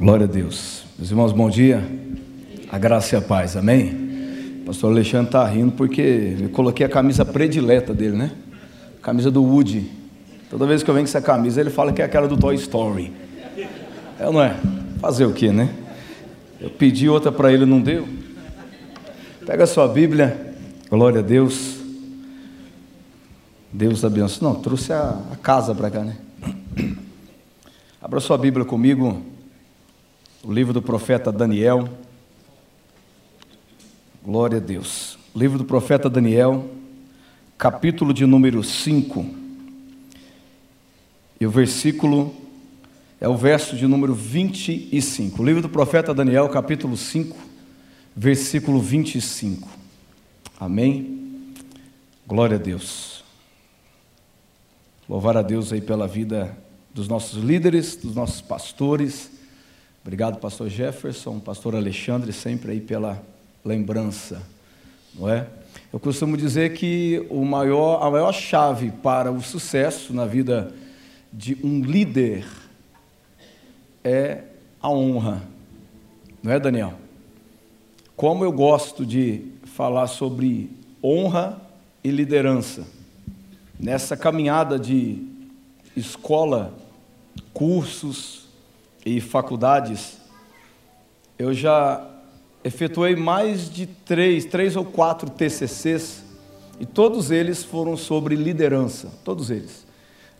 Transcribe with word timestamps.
Glória 0.00 0.24
a 0.24 0.26
Deus. 0.26 0.84
Meus 0.98 1.10
irmãos, 1.10 1.30
bom 1.30 1.50
dia. 1.50 1.86
A 2.72 2.78
graça 2.78 3.14
e 3.14 3.18
a 3.18 3.20
paz, 3.20 3.54
amém? 3.54 4.62
O 4.62 4.64
pastor 4.64 4.92
Alexandre 4.92 5.26
está 5.26 5.46
rindo 5.46 5.72
porque 5.72 6.38
eu 6.40 6.48
coloquei 6.48 6.86
a 6.86 6.88
camisa 6.88 7.22
predileta 7.22 7.92
dele, 7.92 8.16
né? 8.16 8.30
A 8.98 9.04
camisa 9.04 9.30
do 9.30 9.44
Woody. 9.44 9.90
Toda 10.48 10.64
vez 10.64 10.82
que 10.82 10.88
eu 10.88 10.94
venho 10.94 11.04
com 11.04 11.10
essa 11.10 11.20
camisa, 11.20 11.60
ele 11.60 11.68
fala 11.68 11.92
que 11.92 12.00
é 12.00 12.06
aquela 12.06 12.26
do 12.26 12.34
Toy 12.38 12.54
Story. 12.54 13.12
É 14.18 14.26
ou 14.26 14.32
não 14.32 14.42
é? 14.42 14.56
Fazer 15.02 15.26
o 15.26 15.34
que, 15.34 15.50
né? 15.50 15.68
Eu 16.58 16.70
pedi 16.70 17.06
outra 17.06 17.30
para 17.30 17.52
ele, 17.52 17.66
não 17.66 17.78
deu. 17.78 18.08
Pega 19.44 19.64
a 19.64 19.66
sua 19.66 19.86
Bíblia, 19.86 20.54
glória 20.88 21.18
a 21.18 21.22
Deus. 21.22 21.76
Deus 23.70 24.02
abençoe. 24.02 24.48
Não, 24.48 24.54
trouxe 24.54 24.94
a, 24.94 25.20
a 25.30 25.36
casa 25.36 25.74
para 25.74 25.90
cá, 25.90 26.02
né? 26.02 26.16
Abra 28.00 28.18
sua 28.18 28.38
Bíblia 28.38 28.64
comigo 28.64 29.28
o 30.42 30.52
livro 30.52 30.72
do 30.72 30.80
profeta 30.80 31.30
Daniel. 31.30 31.88
Glória 34.24 34.56
a 34.56 34.60
Deus. 34.60 35.18
Livro 35.36 35.58
do 35.58 35.64
profeta 35.64 36.08
Daniel, 36.08 36.70
capítulo 37.58 38.14
de 38.14 38.24
número 38.24 38.64
5. 38.64 39.26
E 41.38 41.46
o 41.46 41.50
versículo 41.50 42.34
é 43.20 43.28
o 43.28 43.36
verso 43.36 43.76
de 43.76 43.86
número 43.86 44.14
25. 44.14 45.42
O 45.42 45.44
livro 45.44 45.60
do 45.60 45.68
profeta 45.68 46.14
Daniel, 46.14 46.48
capítulo 46.48 46.96
5, 46.96 47.36
versículo 48.16 48.80
25. 48.80 49.68
Amém. 50.58 51.52
Glória 52.26 52.56
a 52.56 52.60
Deus. 52.60 53.24
Louvar 55.06 55.36
a 55.36 55.42
Deus 55.42 55.70
aí 55.70 55.82
pela 55.82 56.08
vida 56.08 56.56
dos 56.94 57.08
nossos 57.08 57.42
líderes, 57.42 57.94
dos 57.96 58.14
nossos 58.14 58.40
pastores 58.40 59.39
Obrigado, 60.02 60.38
pastor 60.38 60.68
Jefferson, 60.70 61.38
pastor 61.38 61.76
Alexandre, 61.76 62.32
sempre 62.32 62.72
aí 62.72 62.80
pela 62.80 63.22
lembrança, 63.62 64.42
não 65.14 65.28
é? 65.28 65.46
Eu 65.92 66.00
costumo 66.00 66.38
dizer 66.38 66.72
que 66.72 67.26
o 67.28 67.44
maior, 67.44 68.02
a 68.02 68.10
maior 68.10 68.32
chave 68.32 68.90
para 68.90 69.30
o 69.30 69.42
sucesso 69.42 70.14
na 70.14 70.24
vida 70.24 70.72
de 71.30 71.58
um 71.62 71.82
líder 71.82 72.46
é 74.02 74.44
a 74.80 74.88
honra, 74.88 75.42
não 76.42 76.50
é, 76.50 76.58
Daniel? 76.58 76.94
Como 78.16 78.42
eu 78.42 78.52
gosto 78.52 79.04
de 79.04 79.44
falar 79.64 80.06
sobre 80.06 80.70
honra 81.04 81.60
e 82.02 82.10
liderança, 82.10 82.86
nessa 83.78 84.16
caminhada 84.16 84.78
de 84.78 85.22
escola, 85.94 86.74
cursos, 87.52 88.39
e 89.04 89.20
faculdades, 89.20 90.18
eu 91.38 91.54
já 91.54 92.06
efetuei 92.62 93.16
mais 93.16 93.70
de 93.70 93.86
três, 93.86 94.44
três 94.44 94.76
ou 94.76 94.84
quatro 94.84 95.30
TCCs, 95.30 96.22
e 96.78 96.86
todos 96.86 97.30
eles 97.30 97.64
foram 97.64 97.96
sobre 97.96 98.34
liderança, 98.34 99.10
todos 99.24 99.50
eles. 99.50 99.86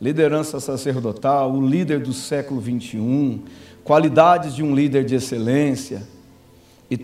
Liderança 0.00 0.60
sacerdotal, 0.60 1.52
o 1.52 1.66
líder 1.66 2.00
do 2.00 2.12
século 2.12 2.60
21, 2.60 3.42
qualidades 3.84 4.54
de 4.54 4.62
um 4.62 4.74
líder 4.74 5.04
de 5.04 5.14
excelência, 5.14 6.06
e 6.90 6.96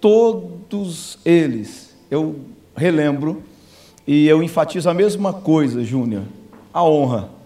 todos 0.00 1.18
eles, 1.24 1.94
eu 2.10 2.40
relembro, 2.76 3.42
e 4.06 4.26
eu 4.26 4.42
enfatizo 4.42 4.88
a 4.88 4.94
mesma 4.94 5.32
coisa, 5.32 5.84
Júnior, 5.84 6.24
a 6.72 6.82
honra. 6.82 7.41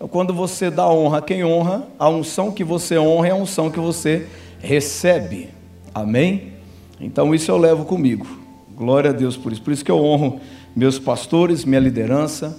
Então, 0.00 0.08
quando 0.08 0.32
você 0.32 0.70
dá 0.70 0.88
honra 0.88 1.18
a 1.18 1.20
quem 1.20 1.44
honra, 1.44 1.86
a 1.98 2.08
unção 2.08 2.50
que 2.50 2.64
você 2.64 2.96
honra 2.96 3.28
é 3.28 3.30
a 3.32 3.34
unção 3.34 3.70
que 3.70 3.78
você 3.78 4.26
recebe. 4.58 5.50
Amém? 5.94 6.54
Então, 6.98 7.34
isso 7.34 7.50
eu 7.50 7.58
levo 7.58 7.84
comigo. 7.84 8.26
Glória 8.74 9.10
a 9.10 9.12
Deus 9.12 9.36
por 9.36 9.52
isso. 9.52 9.60
Por 9.60 9.74
isso 9.74 9.84
que 9.84 9.90
eu 9.90 10.02
honro 10.02 10.40
meus 10.74 10.98
pastores, 10.98 11.66
minha 11.66 11.78
liderança, 11.78 12.56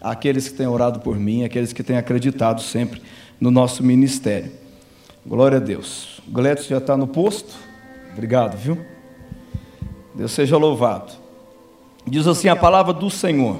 aqueles 0.00 0.48
que 0.48 0.54
têm 0.54 0.68
orado 0.68 1.00
por 1.00 1.18
mim, 1.18 1.42
aqueles 1.42 1.72
que 1.72 1.82
têm 1.82 1.96
acreditado 1.96 2.62
sempre 2.62 3.02
no 3.40 3.50
nosso 3.50 3.82
ministério. 3.82 4.52
Glória 5.26 5.56
a 5.56 5.60
Deus. 5.60 6.20
O 6.28 6.30
Gletos 6.30 6.66
já 6.68 6.78
está 6.78 6.96
no 6.96 7.08
posto. 7.08 7.56
Obrigado, 8.12 8.56
viu? 8.56 8.78
Deus 10.14 10.30
seja 10.30 10.56
louvado. 10.56 11.12
Diz 12.06 12.28
assim 12.28 12.46
a 12.46 12.54
palavra 12.54 12.92
do 12.92 13.10
Senhor. 13.10 13.58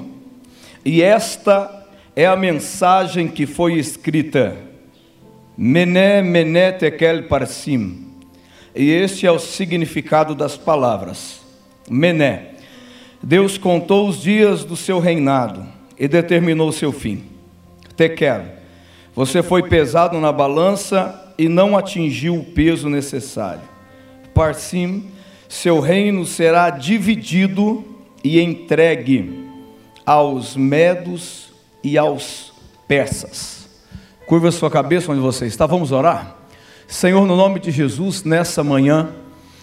E 0.85 1.01
esta 1.01 1.84
é 2.15 2.25
a 2.25 2.35
mensagem 2.35 3.27
que 3.27 3.45
foi 3.45 3.73
escrita, 3.73 4.55
Mené, 5.57 6.21
Mené, 6.21 6.71
Tekel, 6.71 7.23
Parsim. 7.23 8.05
E 8.73 8.89
este 8.89 9.27
é 9.27 9.31
o 9.31 9.39
significado 9.39 10.33
das 10.33 10.57
palavras. 10.57 11.41
Mené. 11.89 12.51
Deus 13.21 13.57
contou 13.57 14.07
os 14.07 14.21
dias 14.21 14.63
do 14.63 14.75
seu 14.75 14.99
reinado 14.99 15.65
e 15.97 16.07
determinou 16.07 16.71
seu 16.71 16.91
fim. 16.91 17.23
Tekel. 17.97 18.45
Você 19.13 19.41
foi 19.41 19.63
pesado 19.63 20.19
na 20.19 20.31
balança 20.31 21.33
e 21.37 21.47
não 21.49 21.77
atingiu 21.77 22.35
o 22.35 22.43
peso 22.43 22.89
necessário. 22.89 23.63
Parsim. 24.33 25.05
Seu 25.47 25.79
reino 25.79 26.25
será 26.25 26.69
dividido 26.69 27.83
e 28.23 28.41
entregue 28.41 29.45
aos 30.05 30.55
medos 30.55 31.44
e 31.85 31.99
aos 31.99 32.51
persas. 32.87 33.69
Curva 34.25 34.51
sua 34.51 34.71
cabeça 34.71 35.11
onde 35.11 35.21
você 35.21 35.45
está, 35.45 35.67
vamos 35.67 35.91
orar? 35.91 36.35
Senhor, 36.87 37.27
no 37.27 37.35
nome 37.35 37.59
de 37.59 37.69
Jesus, 37.69 38.23
nessa 38.23 38.63
manhã, 38.63 39.09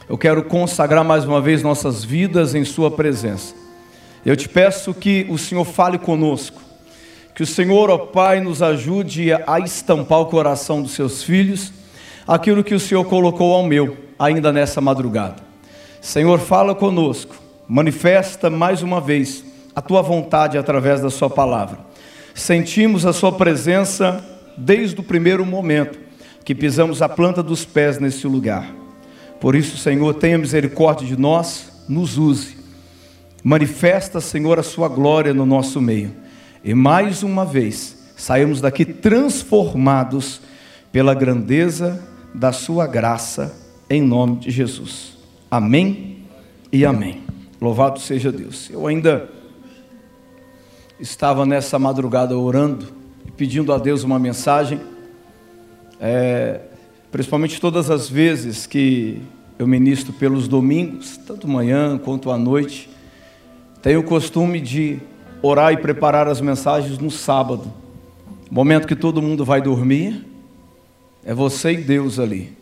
eu 0.09 0.17
quero 0.17 0.45
consagrar 0.45 1.05
mais 1.05 1.25
uma 1.25 1.41
vez 1.41 1.65
nossas 1.65 2.05
vidas 2.05 2.55
em 2.55 2.65
Sua 2.65 2.93
presença. 2.93 3.57
Eu 4.25 4.37
te 4.37 4.49
peço 4.49 4.95
que 4.95 5.27
o 5.29 5.37
Senhor 5.37 5.65
fale 5.65 5.99
conosco, 5.99 6.63
que 7.35 7.43
o 7.43 7.47
Senhor, 7.47 7.91
ó 7.91 7.99
Pai, 7.99 8.39
nos 8.39 8.63
ajude 8.63 9.33
a 9.33 9.59
estampar 9.59 10.21
o 10.21 10.27
coração 10.27 10.81
dos 10.81 10.93
seus 10.93 11.25
filhos, 11.25 11.73
aquilo 12.25 12.63
que 12.63 12.75
o 12.75 12.81
Senhor 12.81 13.05
colocou 13.05 13.53
ao 13.53 13.65
meu, 13.65 13.97
ainda 14.17 14.53
nessa 14.53 14.81
madrugada. 14.81 15.43
Senhor, 16.01 16.39
fala 16.39 16.73
conosco, 16.73 17.35
manifesta 17.67 18.49
mais 18.49 18.81
uma 18.81 19.01
vez 19.01 19.45
a 19.75 19.83
tua 19.83 20.03
vontade 20.03 20.57
através 20.57 21.01
da 21.01 21.11
Sua 21.11 21.29
palavra 21.29 21.91
sentimos 22.35 23.05
a 23.07 23.13
Sua 23.13 23.33
presença 23.33 24.25
desde 24.57 25.01
o 25.01 25.03
primeiro 25.03 25.45
momento 25.45 25.99
que 26.45 26.55
pisamos 26.55 27.03
a 27.03 27.09
planta 27.09 27.43
dos 27.43 27.65
pés 27.65 27.99
nesse 27.99 28.27
lugar. 28.27 28.69
Por 29.41 29.55
isso, 29.55 29.77
Senhor, 29.77 30.15
tenha 30.15 30.39
misericórdia 30.39 31.07
de 31.07 31.17
nós, 31.17 31.85
nos 31.89 32.19
use. 32.19 32.57
Manifesta, 33.43 34.21
Senhor, 34.21 34.59
a 34.59 34.63
Sua 34.63 34.89
glória 34.89 35.35
no 35.35 35.47
nosso 35.47 35.81
meio. 35.81 36.13
E 36.65 36.75
mais 36.75 37.23
uma 37.23 37.45
vez, 37.45 38.13
saímos 38.17 38.61
daqui 38.61 38.85
transformados 38.85 40.41
pela 40.93 41.15
grandeza 41.15 42.01
da 42.35 42.53
Sua 42.53 42.87
graça, 42.87 43.55
em 43.91 44.01
nome 44.01 44.37
de 44.37 44.51
Jesus. 44.51 45.19
Amém 45.51 46.19
e 46.73 46.85
amém. 46.85 47.23
Louvado 47.61 48.01
seja 48.01 48.33
Deus. 48.33 48.71
Eu 48.71 48.87
ainda 48.87 49.29
estava 51.03 51.45
nessa 51.45 51.81
madrugada 51.81 52.39
orando 52.39 52.87
e 53.27 53.31
pedindo 53.33 53.73
a 53.73 53.79
Deus 53.79 54.05
uma 54.05 54.21
mensagem, 54.21 54.81
é, 56.01 56.61
principalmente 57.11 57.61
todas 57.61 57.91
as 57.91 58.09
vezes 58.09 58.67
que 58.67 59.21
eu 59.59 59.67
ministro 59.67 60.13
pelos 60.13 60.47
domingos, 60.47 61.17
tanto 61.17 61.49
manhã 61.49 61.99
quanto 61.99 62.31
à 62.31 62.39
noite, 62.39 62.89
tenho 63.83 63.99
o 63.99 64.05
costume 64.05 64.61
de 64.61 65.01
orar 65.43 65.73
e 65.73 65.77
preparar 65.77 66.29
as 66.29 66.41
mensagens 66.41 66.97
no 66.99 67.11
sábado, 67.11 67.73
momento 68.49 68.87
que 68.87 68.95
todo 68.95 69.21
mundo 69.21 69.45
vai 69.45 69.61
dormir, 69.61 70.25
é 71.25 71.35
você 71.35 71.73
e 71.73 71.79
Deus 71.79 72.21
ali. 72.21 72.57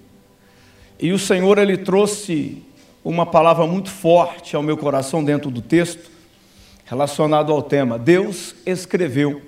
E 0.99 1.13
o 1.13 1.19
Senhor 1.19 1.59
ele 1.59 1.77
trouxe 1.77 2.63
uma 3.05 3.27
palavra 3.27 3.67
muito 3.67 3.91
forte 3.91 4.57
ao 4.57 4.63
meu 4.63 4.79
coração 4.79 5.23
dentro 5.23 5.51
do 5.51 5.61
texto, 5.61 6.20
relacionado 6.91 7.53
ao 7.53 7.63
tema. 7.63 7.97
Deus 7.97 8.57
escreveu 8.67 9.41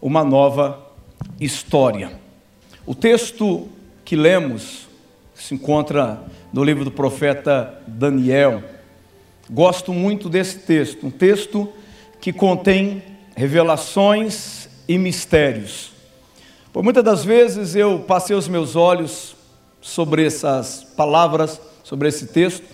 uma 0.00 0.22
nova 0.22 0.92
história. 1.40 2.20
O 2.84 2.94
texto 2.94 3.66
que 4.04 4.14
lemos 4.14 4.86
se 5.34 5.54
encontra 5.54 6.22
no 6.52 6.62
livro 6.62 6.84
do 6.84 6.90
profeta 6.90 7.82
Daniel. 7.86 8.62
Gosto 9.50 9.94
muito 9.94 10.28
desse 10.28 10.58
texto, 10.58 11.06
um 11.06 11.10
texto 11.10 11.72
que 12.20 12.30
contém 12.30 13.02
revelações 13.34 14.68
e 14.86 14.98
mistérios. 14.98 15.92
Por 16.74 16.82
muitas 16.82 17.02
das 17.02 17.24
vezes 17.24 17.74
eu 17.74 18.00
passei 18.00 18.36
os 18.36 18.48
meus 18.48 18.76
olhos 18.76 19.34
sobre 19.80 20.26
essas 20.26 20.84
palavras, 20.94 21.58
sobre 21.82 22.08
esse 22.08 22.26
texto, 22.26 22.66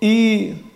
e 0.00 0.69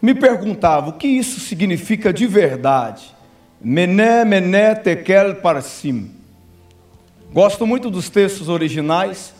me 0.00 0.14
perguntava 0.14 0.90
o 0.90 0.92
que 0.94 1.06
isso 1.06 1.40
significa 1.40 2.12
de 2.12 2.26
verdade. 2.26 3.14
Mené, 3.60 4.24
mené, 4.24 4.74
tekel, 4.74 5.36
parsim. 5.36 6.10
Gosto 7.32 7.66
muito 7.66 7.90
dos 7.90 8.08
textos 8.08 8.48
originais, 8.48 9.34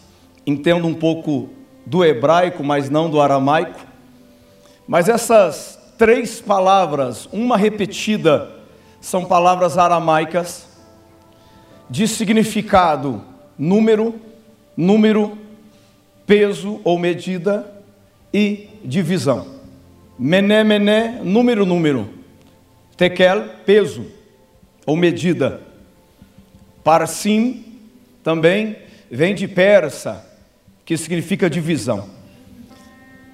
entendo 0.47 0.87
um 0.87 0.95
pouco 0.95 1.51
do 1.87 2.05
hebraico, 2.05 2.63
mas 2.63 2.91
não 2.91 3.09
do 3.09 3.21
aramaico. 3.21 3.81
Mas 4.87 5.09
essas 5.09 5.79
três 5.97 6.41
palavras, 6.41 7.29
uma 7.33 7.57
repetida, 7.57 8.51
são 9.01 9.25
palavras 9.25 9.79
aramaicas 9.79 10.69
de 11.89 12.07
significado 12.07 13.23
número, 13.59 14.15
número, 14.77 15.37
peso 16.27 16.81
ou 16.85 16.99
medida 16.99 17.71
e 18.33 18.69
divisão. 18.85 19.60
Mené, 20.23 20.63
mené, 20.63 21.19
número, 21.25 21.65
número. 21.65 22.11
Tekel, 22.95 23.43
peso 23.65 24.05
ou 24.85 24.95
medida. 24.95 25.63
Parsim 26.85 27.65
também 28.23 28.77
vem 29.11 29.35
de 29.35 29.49
persa, 29.49 30.23
que 30.85 30.95
significa 30.99 31.49
divisão. 31.49 32.11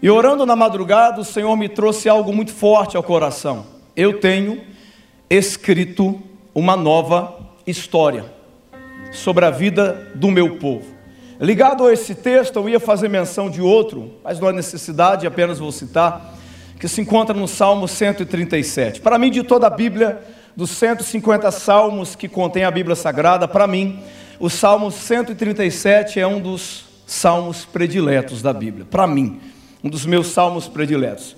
E 0.01 0.09
orando 0.09 0.47
na 0.47 0.55
madrugada, 0.55 1.21
o 1.21 1.25
Senhor 1.25 1.57
me 1.57 1.69
trouxe 1.69 2.09
algo 2.09 2.33
muito 2.33 2.53
forte 2.53 2.97
ao 2.97 3.03
coração. 3.03 3.67
Eu 3.97 4.21
tenho 4.21 4.61
escrito 5.29 6.23
uma 6.55 6.77
nova 6.77 7.51
história 7.67 8.27
sobre 9.11 9.45
a 9.45 9.51
vida 9.51 10.13
do 10.15 10.31
meu 10.31 10.57
povo. 10.59 10.87
Ligado 11.41 11.85
a 11.85 11.93
esse 11.93 12.15
texto, 12.15 12.61
eu 12.61 12.69
ia 12.69 12.79
fazer 12.79 13.09
menção 13.09 13.51
de 13.51 13.61
outro, 13.61 14.13
mas 14.23 14.39
não 14.39 14.47
há 14.47 14.53
necessidade, 14.53 15.27
apenas 15.27 15.59
vou 15.59 15.73
citar, 15.73 16.36
que 16.79 16.89
se 16.89 17.01
encontra 17.01 17.35
no 17.35 17.49
Salmo 17.49 17.89
137. 17.89 19.01
Para 19.01 19.19
mim, 19.19 19.31
de 19.31 19.43
toda 19.43 19.67
a 19.67 19.71
Bíblia, 19.71 20.21
dos 20.55 20.71
150 20.71 21.51
salmos 21.51 22.15
que 22.15 22.29
contém 22.29 22.65
a 22.65 22.71
Bíblia 22.71 22.97
Sagrada, 22.97 23.49
para 23.49 23.67
mim, 23.67 24.01
o 24.39 24.51
Salmo 24.51 24.91
137 24.91 26.21
é 26.21 26.27
um 26.27 26.41
dos 26.41 26.85
salmos 27.07 27.65
prediletos 27.65 28.43
da 28.43 28.53
Bíblia. 28.53 28.87
Para 28.91 29.07
mim, 29.07 29.41
um 29.83 29.89
dos 29.89 30.05
meus 30.05 30.29
salmos 30.29 30.69
prediletos, 30.69 31.37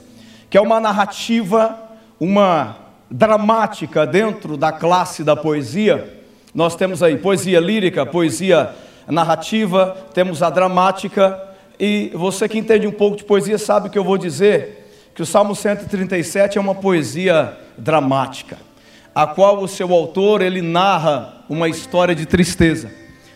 que 0.48 0.56
é 0.56 0.60
uma 0.60 0.80
narrativa, 0.80 1.78
uma 2.18 2.76
dramática 3.10 4.06
dentro 4.06 4.56
da 4.56 4.72
classe 4.72 5.22
da 5.22 5.36
poesia. 5.36 6.22
Nós 6.54 6.74
temos 6.74 7.02
aí 7.02 7.16
poesia 7.16 7.60
lírica, 7.60 8.04
poesia 8.04 8.70
narrativa, 9.06 9.96
temos 10.12 10.42
a 10.42 10.50
dramática, 10.50 11.40
e 11.78 12.10
você 12.14 12.48
que 12.48 12.58
entende 12.58 12.86
um 12.86 12.92
pouco 12.92 13.16
de 13.16 13.24
poesia 13.24 13.58
sabe 13.58 13.88
o 13.88 13.90
que 13.90 13.98
eu 13.98 14.04
vou 14.04 14.18
dizer, 14.18 14.77
que 15.18 15.22
o 15.22 15.26
Salmo 15.26 15.52
137 15.52 16.58
é 16.58 16.60
uma 16.60 16.76
poesia 16.76 17.58
dramática, 17.76 18.56
a 19.12 19.26
qual 19.26 19.60
o 19.60 19.66
seu 19.66 19.92
autor 19.92 20.40
ele 20.40 20.62
narra 20.62 21.42
uma 21.48 21.68
história 21.68 22.14
de 22.14 22.24
tristeza. 22.24 22.88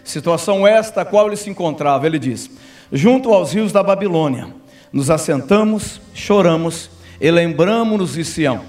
Situação 0.05 0.64
esta 0.64 1.00
a 1.00 1.05
qual 1.05 1.26
ele 1.26 1.34
se 1.34 1.50
encontrava, 1.50 2.06
ele 2.06 2.20
diz: 2.20 2.49
Junto 2.93 3.34
aos 3.34 3.52
rios 3.52 3.73
da 3.73 3.82
Babilônia, 3.82 4.46
nos 4.93 5.11
assentamos, 5.11 6.00
choramos 6.14 6.88
e 7.20 7.29
lembramos-nos 7.32 8.12
de 8.12 8.25
Sião. 8.25 8.61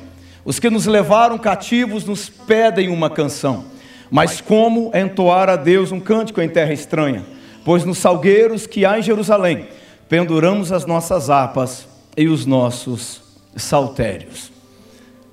Os 0.43 0.57
que 0.57 0.71
nos 0.71 0.87
levaram 0.87 1.37
cativos 1.37 2.05
nos 2.05 2.29
pedem 2.29 2.89
uma 2.89 3.11
canção. 3.11 3.65
Mas 4.09 4.41
como 4.41 4.91
entoar 4.91 5.49
a 5.49 5.55
Deus 5.55 5.91
um 5.91 5.99
cântico 5.99 6.41
em 6.41 6.49
terra 6.49 6.73
estranha? 6.73 7.23
Pois 7.63 7.85
nos 7.85 7.99
salgueiros 7.99 8.65
que 8.65 8.87
há 8.87 8.97
em 8.97 9.03
Jerusalém, 9.03 9.67
penduramos 10.09 10.71
as 10.71 10.87
nossas 10.87 11.29
harpas 11.29 11.92
e 12.15 12.27
os 12.27 12.45
nossos 12.45 13.21
saltérios. 13.55 14.51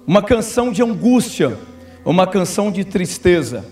Uma 0.07 0.23
canção 0.23 0.73
de 0.73 0.83
angústia, 0.83 1.57
uma 2.05 2.27
canção 2.27 2.71
de 2.71 2.85
tristeza. 2.85 3.65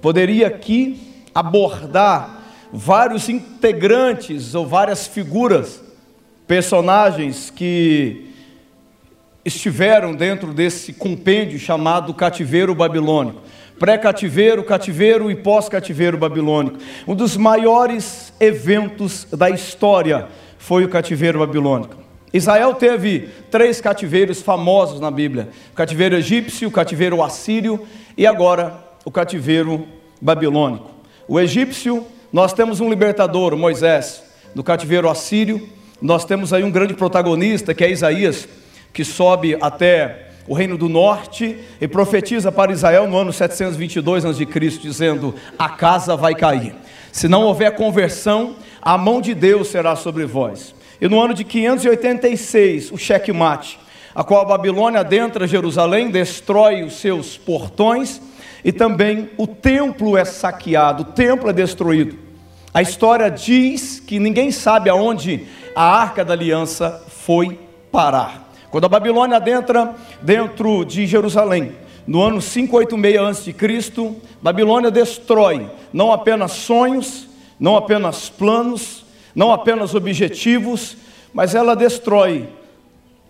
Poderia 0.00 0.46
aqui 0.46 1.00
abordar 1.34 2.42
vários 2.72 3.28
integrantes 3.28 4.54
ou 4.54 4.66
várias 4.66 5.06
figuras 5.06 5.82
personagens 6.46 7.50
que 7.50 8.30
estiveram 9.44 10.14
dentro 10.14 10.52
desse 10.52 10.92
compêndio 10.92 11.58
chamado 11.58 12.14
cativeiro 12.14 12.74
babilônico. 12.74 13.40
Pré-cativeiro, 13.78 14.62
cativeiro 14.62 15.30
e 15.30 15.34
pós-cativeiro 15.34 16.16
babilônico. 16.16 16.78
Um 17.06 17.16
dos 17.16 17.36
maiores 17.36 18.32
eventos 18.38 19.26
da 19.32 19.50
história 19.50 20.28
foi 20.56 20.84
o 20.84 20.88
cativeiro 20.88 21.40
babilônico. 21.40 22.01
Israel 22.32 22.74
teve 22.74 23.28
três 23.50 23.80
cativeiros 23.80 24.40
famosos 24.40 25.00
na 25.00 25.10
Bíblia: 25.10 25.50
o 25.72 25.74
cativeiro 25.74 26.16
egípcio, 26.16 26.68
o 26.68 26.72
cativeiro 26.72 27.22
assírio 27.22 27.86
e 28.16 28.26
agora 28.26 28.78
o 29.04 29.10
cativeiro 29.10 29.86
babilônico. 30.20 30.90
O 31.28 31.38
egípcio, 31.38 32.06
nós 32.32 32.52
temos 32.52 32.80
um 32.80 32.88
libertador, 32.88 33.56
Moisés, 33.56 34.22
no 34.54 34.64
cativeiro 34.64 35.08
assírio, 35.08 35.68
nós 36.00 36.24
temos 36.24 36.52
aí 36.52 36.64
um 36.64 36.70
grande 36.70 36.94
protagonista, 36.94 37.74
que 37.74 37.84
é 37.84 37.90
Isaías, 37.90 38.48
que 38.92 39.04
sobe 39.04 39.56
até 39.60 40.30
o 40.48 40.54
reino 40.54 40.76
do 40.76 40.88
norte 40.88 41.56
e 41.80 41.86
profetiza 41.86 42.50
para 42.50 42.72
Israel 42.72 43.06
no 43.06 43.16
ano 43.16 43.32
722 43.32 44.24
a.C., 44.24 44.44
dizendo: 44.80 45.34
A 45.58 45.68
casa 45.68 46.16
vai 46.16 46.34
cair. 46.34 46.74
Se 47.12 47.28
não 47.28 47.42
houver 47.42 47.74
conversão, 47.74 48.56
a 48.80 48.96
mão 48.96 49.20
de 49.20 49.34
Deus 49.34 49.68
será 49.68 49.94
sobre 49.94 50.24
vós. 50.24 50.74
E 51.02 51.08
no 51.08 51.20
ano 51.20 51.34
de 51.34 51.42
586, 51.42 52.92
o 52.92 52.96
checkmate, 52.96 53.76
a 54.14 54.22
qual 54.22 54.42
a 54.42 54.44
Babilônia 54.44 55.00
adentra 55.00 55.48
Jerusalém, 55.48 56.12
destrói 56.12 56.84
os 56.84 56.92
seus 56.92 57.36
portões 57.36 58.22
e 58.64 58.70
também 58.70 59.28
o 59.36 59.44
templo 59.44 60.16
é 60.16 60.24
saqueado, 60.24 61.02
o 61.02 61.06
templo 61.06 61.50
é 61.50 61.52
destruído. 61.52 62.16
A 62.72 62.82
história 62.82 63.28
diz 63.28 63.98
que 63.98 64.20
ninguém 64.20 64.52
sabe 64.52 64.88
aonde 64.88 65.44
a 65.74 65.82
arca 65.82 66.24
da 66.24 66.34
aliança 66.34 67.04
foi 67.08 67.58
parar. 67.90 68.52
Quando 68.70 68.84
a 68.84 68.88
Babilônia 68.88 69.38
adentra 69.38 69.96
dentro 70.20 70.84
de 70.84 71.04
Jerusalém, 71.04 71.72
no 72.06 72.22
ano 72.22 72.40
586 72.40 73.18
a.C., 73.18 74.12
Babilônia 74.40 74.88
destrói 74.88 75.68
não 75.92 76.12
apenas 76.12 76.52
sonhos, 76.52 77.26
não 77.58 77.76
apenas 77.76 78.28
planos, 78.28 79.01
não 79.34 79.52
apenas 79.52 79.94
objetivos, 79.94 80.96
mas 81.32 81.54
ela 81.54 81.74
destrói 81.74 82.48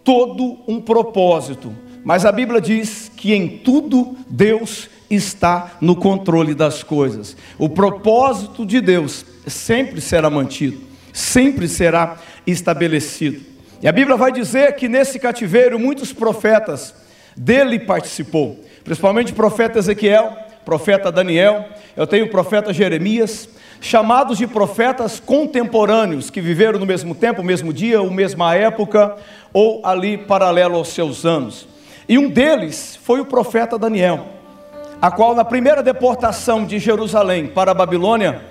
todo 0.03 0.59
um 0.67 0.81
propósito. 0.81 1.73
Mas 2.05 2.25
a 2.25 2.33
Bíblia 2.33 2.61
diz 2.61 3.11
que 3.17 3.33
em 3.33 3.59
tudo 3.59 4.17
Deus 4.29 4.91
está 5.09 5.77
no 5.81 5.95
controle 5.95 6.55
das 6.55 6.83
coisas. 6.83 7.37
O 7.59 7.69
propósito 7.69 8.67
de 8.67 8.81
Deus 8.81 9.25
sempre 9.47 10.01
será 10.01 10.29
mantido, 10.29 10.81
sempre 11.13 11.69
será 11.69 12.19
estabelecido. 12.47 13.41
E 13.81 13.89
a 13.89 13.93
Bíblia 13.93 14.17
vai 14.17 14.33
dizer 14.33 14.75
que 14.77 14.89
nesse 14.89 15.19
cativeiro 15.19 15.79
muitos 15.79 16.13
profetas 16.13 16.95
dele 17.37 17.79
participou, 17.79 18.61
principalmente 18.85 19.33
o 19.33 19.37
profeta 19.37 19.79
Ezequiel, 19.79 20.37
profeta 20.65 21.11
Daniel, 21.11 21.69
eu 21.97 22.07
tenho 22.07 22.27
o 22.27 22.31
profeta 22.31 22.73
Jeremias, 22.73 23.49
chamados 23.83 24.39
de 24.39 24.47
profetas 24.47 25.19
contemporâneos 25.19 26.31
que 26.31 26.41
viveram 26.41 26.79
no 26.79 26.87
mesmo 26.87 27.17
tempo, 27.17 27.43
mesmo 27.43 27.73
dia, 27.73 28.01
ou 28.01 28.09
mesma 28.13 28.55
época, 28.55 29.17
ou 29.53 29.85
ali 29.85 30.17
paralelo 30.17 30.77
aos 30.77 30.89
seus 30.89 31.27
anos. 31.27 31.67
E 32.09 32.17
um 32.17 32.31
deles 32.31 32.97
foi 33.03 33.21
o 33.21 33.25
profeta 33.27 33.77
Daniel, 33.77 34.25
a 35.01 35.11
qual 35.11 35.35
na 35.35 35.45
primeira 35.45 35.83
deportação 35.83 36.65
de 36.65 36.79
Jerusalém 36.79 37.49
para 37.49 37.73
a 37.73 37.75
Babilônia, 37.75 38.43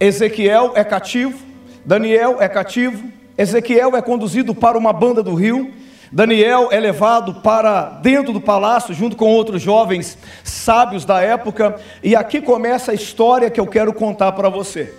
Ezequiel 0.00 0.72
é 0.74 0.82
cativo, 0.82 1.38
Daniel 1.84 2.38
é 2.40 2.48
cativo, 2.48 3.08
Ezequiel 3.38 3.96
é 3.96 4.02
conduzido 4.02 4.56
para 4.56 4.76
uma 4.76 4.92
banda 4.92 5.22
do 5.22 5.34
rio, 5.34 5.72
Daniel 6.14 6.68
é 6.70 6.78
levado 6.78 7.34
para 7.34 7.98
dentro 8.00 8.32
do 8.32 8.40
palácio 8.40 8.94
junto 8.94 9.16
com 9.16 9.24
outros 9.24 9.60
jovens 9.60 10.16
sábios 10.44 11.04
da 11.04 11.20
época, 11.20 11.74
e 12.04 12.14
aqui 12.14 12.40
começa 12.40 12.92
a 12.92 12.94
história 12.94 13.50
que 13.50 13.58
eu 13.58 13.66
quero 13.66 13.92
contar 13.92 14.30
para 14.30 14.48
você. 14.48 14.94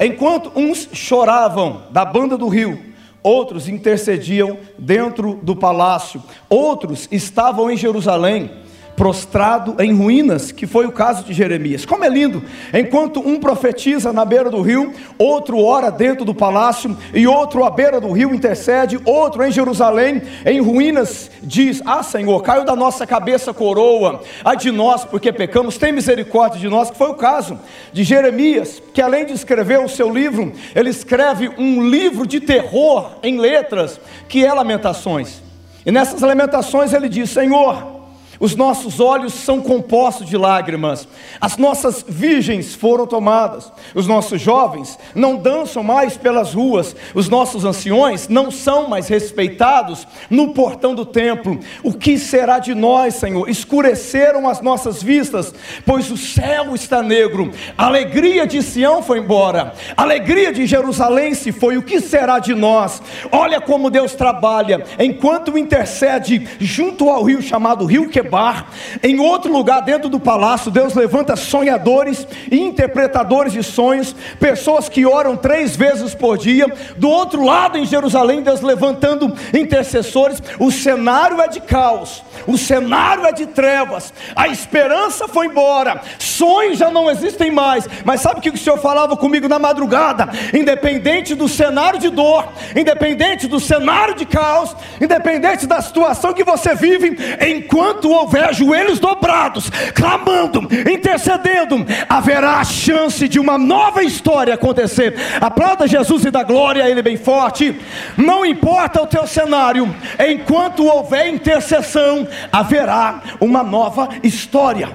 Enquanto 0.00 0.50
uns 0.56 0.88
choravam 0.92 1.82
da 1.90 2.04
banda 2.04 2.36
do 2.36 2.48
rio, 2.48 2.76
outros 3.22 3.68
intercediam 3.68 4.58
dentro 4.76 5.38
do 5.44 5.54
palácio, 5.54 6.20
outros 6.48 7.06
estavam 7.12 7.70
em 7.70 7.76
Jerusalém 7.76 8.50
prostrado 8.98 9.76
em 9.80 9.94
ruínas, 9.94 10.50
que 10.50 10.66
foi 10.66 10.84
o 10.84 10.90
caso 10.90 11.22
de 11.22 11.32
Jeremias. 11.32 11.86
Como 11.86 12.04
é 12.04 12.08
lindo! 12.08 12.42
Enquanto 12.74 13.20
um 13.20 13.38
profetiza 13.38 14.12
na 14.12 14.24
beira 14.24 14.50
do 14.50 14.60
rio, 14.60 14.92
outro 15.16 15.62
ora 15.62 15.88
dentro 15.88 16.24
do 16.24 16.34
palácio, 16.34 16.98
e 17.14 17.24
outro 17.24 17.64
à 17.64 17.70
beira 17.70 18.00
do 18.00 18.10
rio 18.10 18.34
intercede, 18.34 18.98
outro 19.04 19.44
em 19.44 19.52
Jerusalém, 19.52 20.20
em 20.44 20.60
ruínas, 20.60 21.30
diz: 21.40 21.80
Ah, 21.86 22.02
Senhor, 22.02 22.42
caiu 22.42 22.64
da 22.64 22.74
nossa 22.74 23.06
cabeça 23.06 23.54
coroa, 23.54 24.20
ai 24.44 24.56
de 24.56 24.72
nós, 24.72 25.04
porque 25.04 25.32
pecamos, 25.32 25.78
tem 25.78 25.92
misericórdia 25.92 26.58
de 26.58 26.68
nós, 26.68 26.90
que 26.90 26.98
foi 26.98 27.08
o 27.08 27.14
caso 27.14 27.56
de 27.92 28.02
Jeremias, 28.02 28.82
que 28.92 29.00
além 29.00 29.24
de 29.24 29.32
escrever 29.32 29.78
o 29.78 29.88
seu 29.88 30.12
livro, 30.12 30.52
ele 30.74 30.90
escreve 30.90 31.48
um 31.56 31.88
livro 31.88 32.26
de 32.26 32.40
terror 32.40 33.12
em 33.22 33.38
letras, 33.38 34.00
que 34.28 34.44
é 34.44 34.52
Lamentações. 34.52 35.40
E 35.86 35.92
nessas 35.92 36.20
lamentações 36.20 36.92
ele 36.92 37.08
diz: 37.08 37.30
Senhor, 37.30 37.97
os 38.40 38.54
nossos 38.54 39.00
olhos 39.00 39.34
são 39.34 39.60
compostos 39.60 40.28
de 40.28 40.36
lágrimas, 40.36 41.08
as 41.40 41.56
nossas 41.56 42.04
virgens 42.06 42.74
foram 42.74 43.06
tomadas, 43.06 43.72
os 43.94 44.06
nossos 44.06 44.40
jovens 44.40 44.98
não 45.14 45.36
dançam 45.36 45.82
mais 45.82 46.16
pelas 46.16 46.54
ruas, 46.54 46.94
os 47.14 47.28
nossos 47.28 47.64
anciões 47.64 48.28
não 48.28 48.50
são 48.50 48.88
mais 48.88 49.08
respeitados 49.08 50.06
no 50.30 50.52
portão 50.52 50.94
do 50.94 51.04
templo. 51.04 51.58
O 51.82 51.92
que 51.92 52.16
será 52.18 52.58
de 52.60 52.74
nós, 52.74 53.14
Senhor? 53.14 53.48
Escureceram 53.48 54.48
as 54.48 54.60
nossas 54.60 55.02
vistas, 55.02 55.52
pois 55.84 56.10
o 56.10 56.16
céu 56.16 56.74
está 56.74 57.02
negro, 57.02 57.50
a 57.76 57.86
alegria 57.86 58.46
de 58.46 58.62
Sião 58.62 59.02
foi 59.02 59.18
embora, 59.18 59.74
a 59.96 60.02
alegria 60.02 60.52
de 60.52 60.64
Jerusalém 60.64 61.34
se 61.34 61.50
foi. 61.50 61.76
O 61.76 61.82
que 61.82 62.00
será 62.00 62.38
de 62.38 62.54
nós? 62.54 63.02
Olha 63.32 63.60
como 63.60 63.90
Deus 63.90 64.14
trabalha, 64.14 64.84
enquanto 64.98 65.58
intercede 65.58 66.46
junto 66.60 67.10
ao 67.10 67.24
rio 67.24 67.42
chamado 67.42 67.84
Rio 67.84 68.08
Quebrado 68.08 68.27
Bar, 68.28 68.68
em 69.02 69.18
outro 69.18 69.52
lugar 69.52 69.82
dentro 69.82 70.08
do 70.08 70.20
palácio, 70.20 70.70
Deus 70.70 70.94
levanta 70.94 71.36
sonhadores 71.36 72.26
e 72.50 72.60
interpretadores 72.60 73.52
de 73.52 73.62
sonhos, 73.62 74.14
pessoas 74.38 74.88
que 74.88 75.06
oram 75.06 75.36
três 75.36 75.74
vezes 75.74 76.14
por 76.14 76.38
dia. 76.38 76.66
Do 76.96 77.08
outro 77.08 77.44
lado, 77.44 77.78
em 77.78 77.86
Jerusalém, 77.86 78.42
Deus 78.42 78.60
levantando 78.60 79.34
intercessores. 79.54 80.42
O 80.58 80.70
cenário 80.70 81.40
é 81.40 81.48
de 81.48 81.60
caos, 81.60 82.22
o 82.46 82.56
cenário 82.56 83.26
é 83.26 83.32
de 83.32 83.46
trevas, 83.46 84.12
a 84.36 84.48
esperança 84.48 85.26
foi 85.26 85.46
embora, 85.46 86.00
sonhos 86.18 86.78
já 86.78 86.90
não 86.90 87.10
existem 87.10 87.50
mais. 87.50 87.88
Mas 88.04 88.20
sabe 88.20 88.38
o 88.38 88.42
que 88.42 88.50
o 88.50 88.58
Senhor 88.58 88.78
falava 88.78 89.16
comigo 89.16 89.48
na 89.48 89.58
madrugada? 89.58 90.28
Independente 90.54 91.34
do 91.34 91.48
cenário 91.48 91.98
de 91.98 92.08
dor, 92.08 92.48
independente 92.76 93.46
do 93.46 93.58
cenário 93.58 94.14
de 94.14 94.26
caos, 94.26 94.74
independente 95.00 95.66
da 95.66 95.80
situação 95.80 96.32
que 96.32 96.44
você 96.44 96.74
vive, 96.74 97.16
enquanto 97.46 98.10
houver 98.18 98.54
joelhos 98.54 98.98
dobrados, 98.98 99.70
clamando, 99.94 100.68
intercedendo, 100.90 101.86
haverá 102.08 102.58
a 102.58 102.64
chance 102.64 103.28
de 103.28 103.38
uma 103.38 103.56
nova 103.56 104.02
história 104.02 104.54
acontecer. 104.54 105.14
Aplauda 105.40 105.86
Jesus 105.86 106.24
e 106.24 106.30
dá 106.30 106.42
glória 106.42 106.84
a 106.84 106.90
Ele 106.90 107.02
bem 107.02 107.16
forte. 107.16 107.80
Não 108.16 108.44
importa 108.44 109.02
o 109.02 109.06
teu 109.06 109.26
cenário, 109.26 109.94
enquanto 110.18 110.86
houver 110.86 111.28
intercessão, 111.28 112.26
haverá 112.52 113.20
uma 113.40 113.62
nova 113.62 114.08
história. 114.22 114.88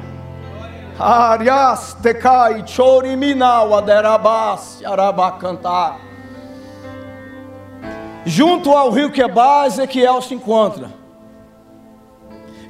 Arias 1.00 1.96
tecai 2.01 2.63
choriminau 2.68 3.75
aderabas 3.75 4.82
cantar. 5.39 6.00
Junto 8.25 8.72
ao 8.72 8.89
rio 8.89 9.12
Quebá, 9.12 9.65
Ezequiel 9.68 10.22
se 10.22 10.34
encontra. 10.34 11.02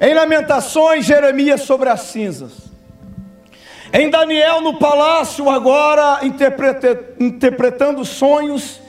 Em 0.04 0.12
Lamentações, 0.12 1.06
Jeremias 1.06 1.62
sobre 1.62 1.88
as 1.88 2.02
cinzas. 2.02 2.52
Em 3.90 4.10
Daniel 4.10 4.60
no 4.60 4.78
palácio, 4.78 5.48
agora 5.48 6.20
interpretando 7.18 8.04
sonhos 8.04 8.80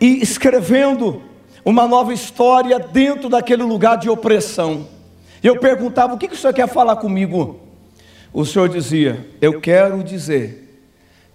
e 0.00 0.22
escrevendo 0.22 1.22
uma 1.64 1.88
nova 1.88 2.14
história 2.14 2.78
dentro 2.78 3.28
daquele 3.28 3.64
lugar 3.64 3.98
de 3.98 4.08
opressão. 4.08 4.86
Eu 5.42 5.58
perguntava: 5.58 6.14
o 6.14 6.18
que, 6.18 6.28
que 6.28 6.34
o 6.34 6.38
senhor 6.38 6.54
quer 6.54 6.68
falar 6.68 6.94
comigo? 6.94 7.58
O 8.32 8.44
senhor 8.44 8.68
dizia: 8.68 9.26
eu 9.40 9.60
quero 9.60 10.04
dizer 10.04 10.84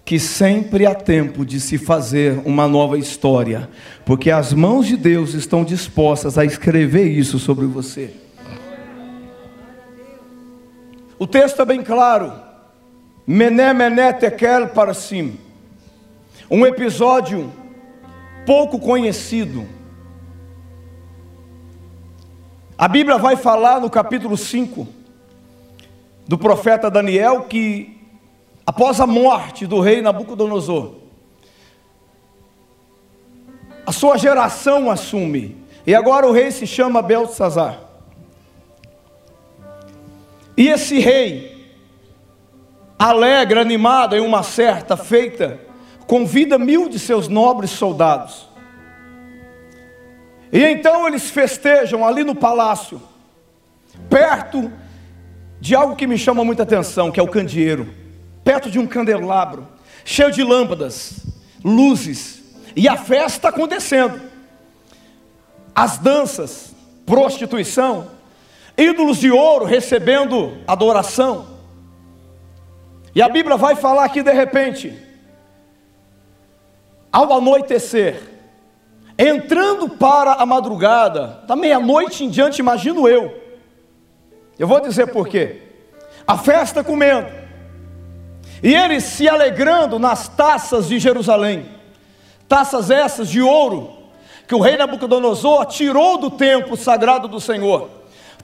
que 0.02 0.18
sempre 0.18 0.86
há 0.86 0.94
tempo 0.94 1.44
de 1.44 1.60
se 1.60 1.76
fazer 1.76 2.40
uma 2.46 2.66
nova 2.66 2.96
história, 2.96 3.68
porque 4.02 4.30
as 4.30 4.54
mãos 4.54 4.86
de 4.86 4.96
Deus 4.96 5.34
estão 5.34 5.62
dispostas 5.62 6.38
a 6.38 6.44
escrever 6.46 7.08
isso 7.08 7.38
sobre 7.38 7.66
você. 7.66 8.24
O 11.18 11.26
texto 11.26 11.62
é 11.62 11.64
bem 11.64 11.82
claro. 11.82 12.32
Mené, 13.26 13.72
mené, 13.72 14.12
tekel 14.12 14.68
para 14.68 14.92
cima. 14.92 15.32
Um 16.50 16.66
episódio 16.66 17.52
pouco 18.44 18.78
conhecido. 18.78 19.66
A 22.78 22.86
Bíblia 22.86 23.18
vai 23.18 23.36
falar 23.36 23.80
no 23.80 23.88
capítulo 23.88 24.36
5 24.36 24.86
do 26.28 26.36
profeta 26.36 26.90
Daniel 26.90 27.42
que 27.42 27.98
após 28.66 29.00
a 29.00 29.06
morte 29.06 29.66
do 29.66 29.80
rei 29.80 30.02
Nabucodonosor, 30.02 30.94
a 33.86 33.92
sua 33.92 34.18
geração 34.18 34.90
assume. 34.90 35.56
E 35.86 35.94
agora 35.94 36.26
o 36.26 36.32
rei 36.32 36.50
se 36.50 36.66
chama 36.66 37.00
Belsazar. 37.00 37.85
E 40.56 40.68
esse 40.68 40.98
rei, 40.98 41.74
alegre, 42.98 43.60
animado 43.60 44.16
em 44.16 44.20
uma 44.20 44.42
certa 44.42 44.96
feita, 44.96 45.60
convida 46.06 46.58
mil 46.58 46.88
de 46.88 46.98
seus 46.98 47.28
nobres 47.28 47.70
soldados. 47.70 48.48
E 50.52 50.64
então 50.64 51.06
eles 51.06 51.28
festejam 51.28 52.06
ali 52.06 52.24
no 52.24 52.34
palácio, 52.34 53.02
perto 54.08 54.72
de 55.60 55.74
algo 55.74 55.96
que 55.96 56.06
me 56.06 56.16
chama 56.16 56.44
muita 56.44 56.62
atenção, 56.62 57.10
que 57.10 57.20
é 57.20 57.22
o 57.22 57.28
candeeiro, 57.28 57.92
perto 58.44 58.70
de 58.70 58.78
um 58.78 58.86
candelabro, 58.86 59.66
cheio 60.04 60.30
de 60.30 60.42
lâmpadas, 60.42 61.26
luzes, 61.64 62.42
e 62.74 62.88
a 62.88 62.96
festa 62.96 63.48
acontecendo. 63.48 64.20
As 65.74 65.98
danças, 65.98 66.74
prostituição, 67.04 68.15
ídolos 68.76 69.18
de 69.18 69.30
ouro 69.30 69.64
recebendo 69.64 70.58
adoração. 70.66 71.46
E 73.14 73.22
a 73.22 73.28
Bíblia 73.28 73.56
vai 73.56 73.74
falar 73.74 74.08
que 74.10 74.22
de 74.22 74.32
repente, 74.32 74.92
ao 77.10 77.32
anoitecer, 77.32 78.20
entrando 79.18 79.88
para 79.88 80.34
a 80.34 80.44
madrugada, 80.44 81.42
da 81.46 81.56
meia-noite 81.56 82.24
em 82.24 82.28
diante, 82.28 82.58
imagino 82.58 83.08
eu. 83.08 83.42
Eu 84.58 84.68
vou 84.68 84.80
dizer 84.80 85.06
por 85.06 85.26
quê. 85.26 85.62
A 86.26 86.36
festa 86.36 86.84
comendo, 86.84 87.28
e 88.62 88.74
eles 88.74 89.04
se 89.04 89.28
alegrando 89.28 89.98
nas 89.98 90.28
taças 90.28 90.88
de 90.88 90.98
Jerusalém, 90.98 91.66
taças 92.48 92.90
essas 92.90 93.28
de 93.28 93.40
ouro, 93.40 93.96
que 94.46 94.54
o 94.54 94.60
rei 94.60 94.76
Nabucodonosor 94.76 95.66
tirou 95.66 96.18
do 96.18 96.30
templo 96.30 96.76
sagrado 96.76 97.28
do 97.28 97.40
Senhor 97.40 97.96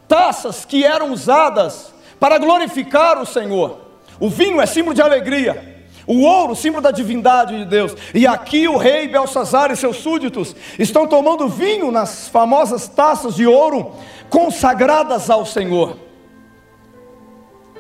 taças 0.09 0.65
que 0.65 0.85
eram 0.85 1.13
usadas 1.13 1.93
para 2.19 2.39
glorificar 2.39 3.21
o 3.21 3.27
Senhor. 3.27 3.81
O 4.21 4.29
vinho 4.29 4.61
é 4.61 4.67
símbolo 4.67 4.95
de 4.95 5.03
alegria. 5.03 5.73
O 6.07 6.23
ouro, 6.23 6.57
símbolo 6.57 6.83
da 6.83 6.91
divindade 6.91 7.57
de 7.57 7.65
Deus. 7.65 7.95
E 8.13 8.27
aqui 8.27 8.67
o 8.69 8.77
rei 8.77 9.09
Belsazar 9.09 9.71
e 9.71 9.77
seus 9.77 9.97
súditos 9.99 10.55
estão 10.79 11.07
tomando 11.07 11.49
vinho 11.49 11.91
nas 11.91 12.29
famosas 12.29 12.89
taças 12.89 13.35
de 13.35 13.47
ouro 13.47 13.95
consagradas 14.29 15.31
ao 15.31 15.47
Senhor. 15.47 15.97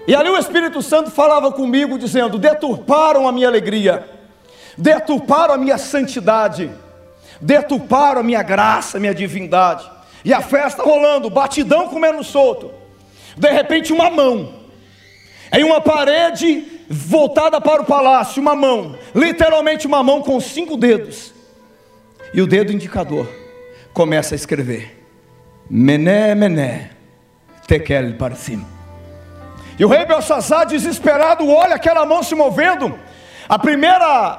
E 0.07 0.15
ali 0.15 0.29
o 0.29 0.39
Espírito 0.39 0.83
Santo 0.83 1.11
falava 1.11 1.53
comigo, 1.53 1.99
dizendo: 1.99 2.39
deturparam 2.39 3.29
a 3.29 3.33
minha 3.33 3.49
alegria, 3.49 4.09
deturparam 4.77 5.55
a 5.55 5.59
minha 5.59 5.79
santidade, 5.79 6.71
deturparam 7.41 8.21
a 8.21 8.25
minha 8.25 8.43
graça, 8.43 8.97
a 8.97 9.01
minha 9.01 9.15
divindade. 9.15 9.89
E 10.25 10.33
a 10.33 10.41
festa 10.41 10.83
rolando, 10.83 11.29
batidão 11.29 11.89
comendo 11.89 12.23
solto. 12.23 12.71
De 13.37 13.51
repente, 13.51 13.93
uma 13.93 14.11
mão, 14.11 14.55
em 15.53 15.65
uma 15.65 15.81
parede 15.81 16.65
voltada 16.89 17.61
para 17.61 17.83
o 17.83 17.87
palácio, 17.87 18.41
uma 18.41 18.55
mão, 18.55 18.97
literalmente 19.15 19.87
uma 19.87 20.03
mão 20.03 20.23
com 20.23 20.39
cinco 20.41 20.77
dedos, 20.77 21.33
e 22.35 22.41
o 22.41 22.47
dedo 22.47 22.73
indicador 22.73 23.29
começa 23.93 24.35
a 24.35 24.37
escrever: 24.37 25.03
Mené, 25.69 26.35
Mené, 26.35 26.91
Tekel 27.67 28.15
para 28.15 28.35
cima. 28.35 28.67
E 29.79 29.85
o 29.85 29.89
rei 29.89 30.05
Belsazar, 30.05 30.67
desesperado, 30.67 31.49
olha 31.49 31.75
aquela 31.75 32.05
mão 32.05 32.23
se 32.23 32.35
movendo. 32.35 32.99
A 33.49 33.59
primeira 33.59 34.39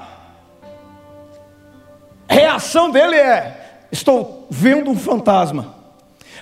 reação 2.30 2.92
dele 2.92 3.16
é: 3.16 3.63
Estou 3.94 4.48
vendo 4.50 4.90
um 4.90 4.98
fantasma. 4.98 5.76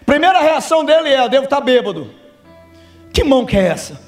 Primeira 0.06 0.40
reação 0.40 0.86
dele 0.86 1.10
é: 1.10 1.28
devo 1.28 1.44
estar 1.44 1.60
bêbado. 1.60 2.10
Que 3.12 3.26
mão 3.26 3.46
que 3.46 3.58
é 3.58 3.68
essa? 3.68 4.00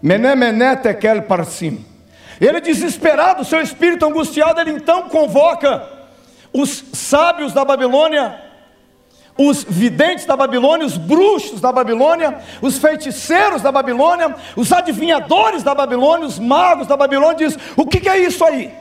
Mené, 0.00 0.34
mené, 0.34 0.74
tekel 0.74 1.20
para 1.24 1.44
cima. 1.44 1.80
Ele 2.40 2.62
desesperado, 2.62 3.44
seu 3.44 3.60
espírito 3.60 4.06
angustiado, 4.06 4.58
ele 4.58 4.70
então 4.70 5.02
convoca 5.10 5.86
os 6.50 6.82
sábios 6.94 7.52
da 7.52 7.62
Babilônia, 7.62 8.40
os 9.36 9.62
videntes 9.64 10.24
da 10.24 10.34
Babilônia, 10.34 10.86
os 10.86 10.96
bruxos 10.96 11.60
da 11.60 11.70
Babilônia, 11.70 12.38
os 12.62 12.78
feiticeiros 12.78 13.60
da 13.60 13.70
Babilônia, 13.70 14.34
os 14.56 14.72
adivinhadores 14.72 15.62
da 15.62 15.74
Babilônia, 15.74 16.26
os 16.26 16.38
magos 16.38 16.86
da 16.86 16.96
Babilônia, 16.96 17.48
diz: 17.48 17.58
o 17.76 17.86
que, 17.86 18.00
que 18.00 18.08
é 18.08 18.18
isso 18.18 18.42
aí? 18.42 18.72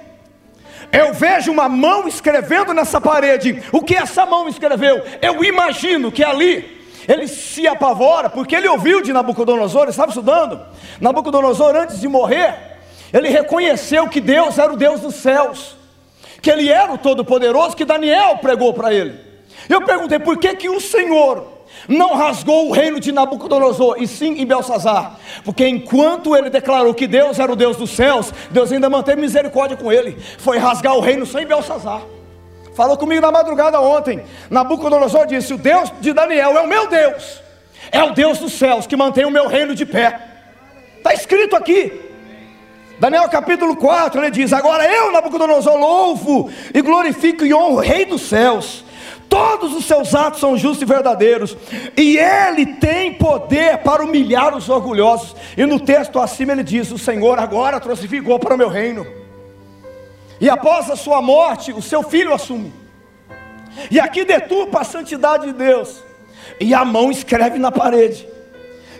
Eu 0.92 1.14
vejo 1.14 1.52
uma 1.52 1.70
mão 1.70 2.08
escrevendo 2.08 2.74
nessa 2.74 3.00
parede. 3.00 3.64
O 3.72 3.82
que 3.82 3.96
essa 3.96 4.26
mão 4.26 4.50
escreveu? 4.50 5.02
Eu 5.22 5.44
imagino 5.44 6.12
que 6.12 6.24
ali 6.24 6.82
ele 7.08 7.28
se 7.28 7.68
apavora, 7.68 8.30
porque 8.30 8.56
ele 8.56 8.68
ouviu 8.68 9.02
de 9.02 9.14
Nabucodonosor, 9.14 9.84
ele 9.84 9.92
estava 9.92 10.10
estudando. 10.10 10.60
Nabucodonosor, 11.00 11.76
antes 11.76 12.00
de 12.00 12.08
morrer, 12.08 12.56
ele 13.14 13.30
reconheceu 13.30 14.08
que 14.08 14.22
Deus 14.22 14.58
era 14.58 14.72
o 14.72 14.78
Deus 14.78 15.02
dos 15.02 15.16
céus, 15.16 15.76
que 16.42 16.50
ele 16.50 16.70
era 16.70 16.92
o 16.92 16.98
Todo-Poderoso, 16.98 17.76
que 17.76 17.86
Daniel 17.86 18.38
pregou 18.38 18.74
para 18.74 18.94
ele. 18.94 19.20
Eu 19.70 19.82
perguntei, 19.82 20.20
por 20.20 20.38
que, 20.38 20.56
que 20.56 20.70
o 20.70 20.80
Senhor 20.80 21.61
não 21.88 22.16
rasgou 22.16 22.68
o 22.68 22.72
reino 22.72 23.00
de 23.00 23.12
Nabucodonosor, 23.12 23.96
e 24.00 24.08
sim 24.08 24.40
em 24.40 24.46
Belsazar, 24.46 25.18
porque 25.44 25.68
enquanto 25.68 26.36
ele 26.36 26.50
declarou 26.50 26.94
que 26.94 27.08
Deus 27.08 27.40
era 27.40 27.52
o 27.52 27.56
Deus 27.56 27.78
dos 27.78 27.92
céus, 27.92 28.34
Deus 28.50 28.72
ainda 28.72 28.90
manteve 28.90 29.22
misericórdia 29.22 29.78
com 29.78 29.92
ele, 29.92 30.18
foi 30.38 30.58
rasgar 30.58 30.96
o 30.96 31.02
reino 31.02 31.26
só 31.26 31.40
em 31.40 31.46
Belsazar. 31.46 32.02
Falou 32.74 32.98
comigo 32.98 33.22
na 33.22 33.32
madrugada 33.32 33.82
ontem. 33.82 34.24
Nabucodonosor 34.50 35.28
disse: 35.28 35.54
O 35.54 35.58
Deus 35.58 35.92
de 36.00 36.14
Daniel 36.14 36.58
é 36.58 36.62
o 36.62 36.68
meu 36.68 36.88
Deus, 36.88 37.42
é 37.92 38.02
o 38.04 38.12
Deus 38.12 38.40
dos 38.40 38.54
céus 38.54 38.88
que 38.88 38.96
mantém 38.96 39.26
o 39.26 39.32
meu 39.32 39.48
reino 39.48 39.76
de 39.76 39.86
pé. 39.86 40.20
Está 40.98 41.14
escrito 41.14 41.56
aqui. 41.56 41.92
Daniel 43.00 43.28
capítulo 43.30 43.76
4, 43.76 44.22
ele 44.22 44.32
diz: 44.32 44.54
Agora 44.54 44.86
eu, 44.86 45.12
Nabucodonosor, 45.12 45.76
louvo 45.76 46.50
e 46.74 46.82
glorifico 46.82 47.46
e 47.46 47.54
honro 47.54 47.78
o 47.78 47.80
Rei 47.80 48.06
dos 48.06 48.22
céus. 48.22 48.86
Todos 49.32 49.74
os 49.74 49.86
seus 49.86 50.14
atos 50.14 50.42
são 50.42 50.58
justos 50.58 50.82
e 50.82 50.86
verdadeiros, 50.86 51.56
e 51.96 52.18
ele 52.18 52.66
tem 52.66 53.14
poder 53.14 53.78
para 53.78 54.04
humilhar 54.04 54.54
os 54.54 54.68
orgulhosos. 54.68 55.34
E 55.56 55.66
no 55.66 55.80
texto 55.80 56.20
acima 56.20 56.52
ele 56.52 56.64
diz: 56.64 56.92
O 56.92 56.98
Senhor 56.98 57.40
agora 57.40 57.80
trouxe 57.80 58.08
vigor 58.08 58.40
para 58.40 58.56
o 58.56 58.58
meu 58.58 58.68
reino. 58.68 59.08
E 60.42 60.50
após 60.50 60.92
a 60.92 60.98
sua 60.98 61.22
morte, 61.22 61.72
o 61.72 61.82
seu 61.82 62.04
filho 62.04 62.34
assume. 62.34 62.74
E 63.90 64.02
aqui 64.02 64.26
deturpa 64.26 64.82
a 64.82 64.84
santidade 64.84 65.46
de 65.46 65.54
Deus. 65.54 66.04
E 66.60 66.74
a 66.74 66.84
mão 66.84 67.10
escreve 67.10 67.58
na 67.58 67.72
parede. 67.72 68.28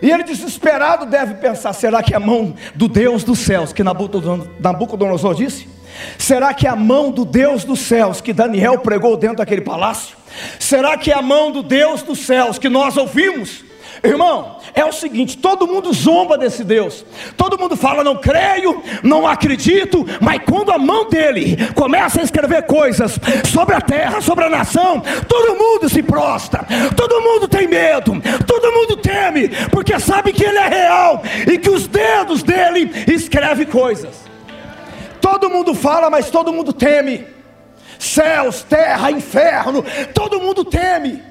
E 0.00 0.10
ele 0.10 0.22
desesperado 0.22 1.04
deve 1.04 1.34
pensar: 1.34 1.74
será 1.74 2.02
que 2.02 2.14
é 2.14 2.16
a 2.16 2.20
mão 2.20 2.54
do 2.74 2.88
Deus 2.88 3.22
dos 3.22 3.38
céus, 3.38 3.70
que 3.70 3.84
Nabucodonosor 3.84 5.34
disse? 5.34 5.68
Será 6.16 6.54
que 6.54 6.66
é 6.66 6.70
a 6.70 6.76
mão 6.76 7.10
do 7.10 7.22
Deus 7.22 7.64
dos 7.64 7.80
céus 7.80 8.22
que 8.22 8.32
Daniel 8.32 8.78
pregou 8.78 9.14
dentro 9.14 9.36
daquele 9.36 9.60
palácio? 9.60 10.21
Será 10.58 10.96
que 10.96 11.10
é 11.10 11.14
a 11.14 11.22
mão 11.22 11.50
do 11.50 11.62
Deus 11.62 12.02
dos 12.02 12.20
céus 12.20 12.58
que 12.58 12.68
nós 12.68 12.96
ouvimos? 12.96 13.64
Irmão, 14.04 14.56
é 14.74 14.84
o 14.84 14.92
seguinte: 14.92 15.38
todo 15.38 15.66
mundo 15.66 15.92
zomba 15.92 16.36
desse 16.36 16.64
Deus, 16.64 17.04
todo 17.36 17.58
mundo 17.58 17.76
fala, 17.76 18.02
não 18.02 18.16
creio, 18.16 18.82
não 19.02 19.26
acredito, 19.26 20.04
mas 20.20 20.42
quando 20.44 20.72
a 20.72 20.78
mão 20.78 21.08
dele 21.08 21.56
começa 21.74 22.20
a 22.20 22.24
escrever 22.24 22.64
coisas 22.64 23.18
sobre 23.52 23.76
a 23.76 23.80
terra, 23.80 24.20
sobre 24.20 24.44
a 24.44 24.50
nação, 24.50 25.00
todo 25.28 25.56
mundo 25.56 25.88
se 25.88 26.02
prostra, 26.02 26.66
todo 26.96 27.20
mundo 27.20 27.46
tem 27.46 27.68
medo, 27.68 28.20
todo 28.44 28.72
mundo 28.72 28.96
teme, 28.96 29.48
porque 29.70 29.98
sabe 30.00 30.32
que 30.32 30.44
ele 30.44 30.58
é 30.58 30.68
real 30.68 31.22
e 31.46 31.56
que 31.58 31.70
os 31.70 31.86
dedos 31.86 32.42
dele 32.42 32.90
escrevem 33.06 33.66
coisas. 33.66 34.22
Todo 35.20 35.48
mundo 35.48 35.74
fala, 35.74 36.10
mas 36.10 36.28
todo 36.28 36.52
mundo 36.52 36.72
teme. 36.72 37.24
Céus, 38.02 38.62
terra, 38.62 39.10
inferno, 39.10 39.84
todo 40.12 40.40
mundo 40.40 40.64
teme, 40.64 41.22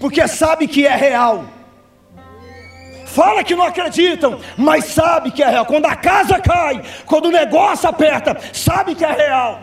porque 0.00 0.26
sabe 0.26 0.66
que 0.66 0.86
é 0.86 0.94
real 0.94 1.44
fala 3.10 3.42
que 3.42 3.56
não 3.56 3.64
acreditam, 3.64 4.38
mas 4.56 4.84
sabe 4.84 5.32
que 5.32 5.42
é 5.42 5.48
real. 5.48 5.66
Quando 5.66 5.86
a 5.86 5.96
casa 5.96 6.38
cai, 6.38 6.82
quando 7.04 7.26
o 7.26 7.30
negócio 7.32 7.88
aperta, 7.88 8.38
sabe 8.52 8.94
que 8.94 9.04
é 9.04 9.12
real. 9.12 9.60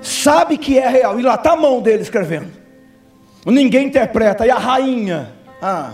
Sabe 0.00 0.56
que 0.56 0.78
é 0.78 0.88
real. 0.88 1.20
E 1.20 1.22
lá 1.22 1.34
está 1.34 1.52
a 1.52 1.56
mão 1.56 1.82
dele 1.82 2.02
escrevendo. 2.02 2.50
Ninguém 3.44 3.86
interpreta. 3.86 4.46
E 4.46 4.50
a 4.50 4.58
rainha? 4.58 5.32
Ah. 5.60 5.92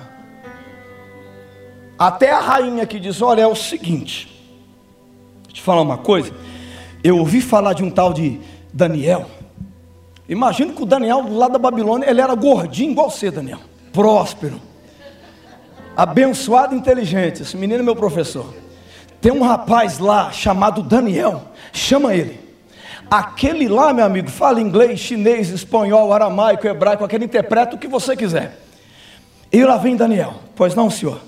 Até 1.98 2.30
a 2.30 2.40
rainha 2.40 2.86
que 2.86 3.00
diz: 3.00 3.20
Olha, 3.20 3.42
é 3.42 3.46
o 3.46 3.56
seguinte. 3.56 4.26
Deixa 4.26 5.48
eu 5.48 5.54
te 5.54 5.62
falar 5.62 5.82
uma 5.82 5.98
coisa. 5.98 6.32
Eu 7.02 7.18
ouvi 7.18 7.40
falar 7.40 7.72
de 7.72 7.82
um 7.82 7.90
tal 7.90 8.12
de 8.12 8.40
Daniel. 8.72 9.26
Imagina 10.28 10.72
que 10.72 10.82
o 10.82 10.86
Daniel, 10.86 11.26
lá 11.28 11.48
da 11.48 11.58
Babilônia, 11.58 12.08
ele 12.08 12.20
era 12.20 12.34
gordinho 12.34 12.92
igual 12.92 13.10
você, 13.10 13.30
Daniel 13.30 13.58
próspero, 13.92 14.60
abençoado 15.96 16.74
e 16.74 16.78
inteligente. 16.78 17.42
Esse 17.42 17.56
menino 17.56 17.80
é 17.80 17.82
meu 17.84 17.94
professor. 17.94 18.52
Tem 19.20 19.30
um 19.30 19.42
rapaz 19.42 19.98
lá 19.98 20.32
chamado 20.32 20.82
Daniel, 20.82 21.42
chama 21.72 22.14
ele. 22.14 22.40
Aquele 23.10 23.68
lá, 23.68 23.92
meu 23.92 24.04
amigo, 24.04 24.30
fala 24.30 24.60
inglês, 24.60 24.98
chinês, 24.98 25.50
espanhol, 25.50 26.12
aramaico, 26.12 26.66
hebraico, 26.66 27.04
aquele 27.04 27.26
interpreta 27.26 27.76
o 27.76 27.78
que 27.78 27.86
você 27.86 28.16
quiser. 28.16 28.58
E 29.52 29.62
lá 29.64 29.76
vem 29.76 29.94
Daniel. 29.94 30.34
Pois 30.56 30.74
não, 30.74 30.88
senhor. 30.88 31.20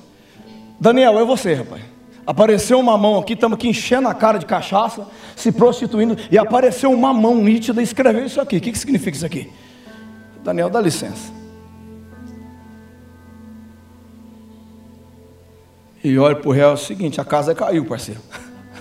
Daniel, 0.81 1.19
é 1.19 1.25
você, 1.25 1.55
rapaz. 1.55 1.83
Apareceu 2.27 2.79
uma 2.81 2.97
mão 2.97 3.19
aqui, 3.19 3.35
estamos 3.35 3.57
aqui 3.57 3.69
enchendo 3.69 4.09
a 4.09 4.15
cara 4.15 4.39
de 4.39 4.47
cachaça, 4.47 5.07
se 5.37 5.53
prostituindo, 5.53 6.17
e 6.31 6.39
apareceu 6.39 6.91
uma 6.91 7.13
mão 7.13 7.37
nítida 7.37 7.81
e 7.81 7.85
escreveu 7.85 8.25
isso 8.25 8.41
aqui. 8.41 8.57
O 8.57 8.61
que, 8.61 8.73
que 8.73 8.79
significa 8.79 9.17
isso 9.17 9.27
aqui? 9.27 9.53
Daniel, 10.43 10.71
dá 10.71 10.81
licença. 10.81 11.33
E 16.03 16.19
olha 16.19 16.37
para 16.37 16.49
o 16.49 16.53
réu, 16.53 16.71
é 16.71 16.73
o 16.73 16.77
seguinte: 16.77 17.21
a 17.21 17.25
casa 17.25 17.55
caiu, 17.55 17.85
parceiro. 17.85 18.21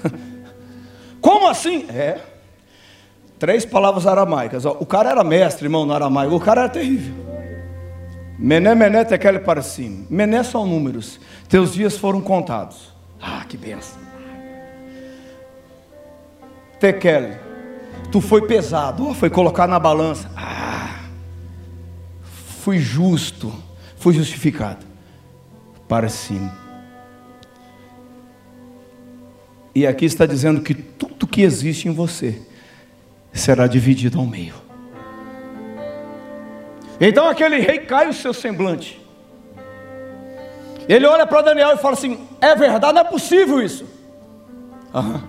Como 1.22 1.48
assim? 1.48 1.86
É. 1.90 2.20
Três 3.40 3.66
palavras 3.66 4.08
aramaicas. 4.08 4.64
O 4.64 4.86
cara 4.86 5.10
era 5.10 5.24
mestre, 5.24 5.66
irmão, 5.66 5.86
no 5.86 5.94
aramaico. 5.94 6.36
O 6.36 6.40
cara 6.40 6.62
era 6.62 6.70
terrível. 6.70 7.14
Mené, 8.40 8.74
mené, 8.74 9.04
tequele 9.04 9.40
para 9.40 9.62
cima. 9.62 10.06
Mené 10.10 10.44
são 10.44 10.66
números. 10.66 11.20
Teus 11.50 11.74
dias 11.74 11.98
foram 11.98 12.22
contados. 12.22 12.93
Ah, 13.26 13.46
que 13.48 13.56
benção. 13.56 13.98
Tequele. 16.78 17.38
Tu 18.12 18.20
foi 18.20 18.46
pesado. 18.46 19.08
Oh, 19.08 19.14
foi 19.14 19.30
colocado 19.30 19.70
na 19.70 19.80
balança. 19.80 20.30
Ah. 20.36 21.06
Fui 22.60 22.80
justo. 22.80 23.54
Fui 23.96 24.14
justificado. 24.14 24.86
Para 25.88 26.10
cima. 26.10 26.54
E 29.74 29.88
aqui 29.88 30.04
está 30.04 30.26
dizendo 30.26 30.60
que 30.62 30.74
tudo 30.74 31.26
que 31.26 31.42
existe 31.42 31.88
em 31.88 31.94
você 31.94 32.42
será 33.32 33.68
dividido 33.68 34.20
ao 34.20 34.26
meio. 34.26 34.56
Então 37.00 37.28
aquele 37.30 37.60
rei 37.60 37.80
cai 37.80 38.10
o 38.10 38.14
seu 38.14 38.34
semblante. 38.34 39.03
Ele 40.88 41.06
olha 41.06 41.26
para 41.26 41.42
Daniel 41.42 41.74
e 41.74 41.78
fala 41.78 41.94
assim: 41.94 42.20
É 42.42 42.56
verdade, 42.56 42.94
não 42.94 43.02
é 43.02 43.04
possível 43.04 43.62
isso. 43.62 43.86
Aham. 44.94 45.24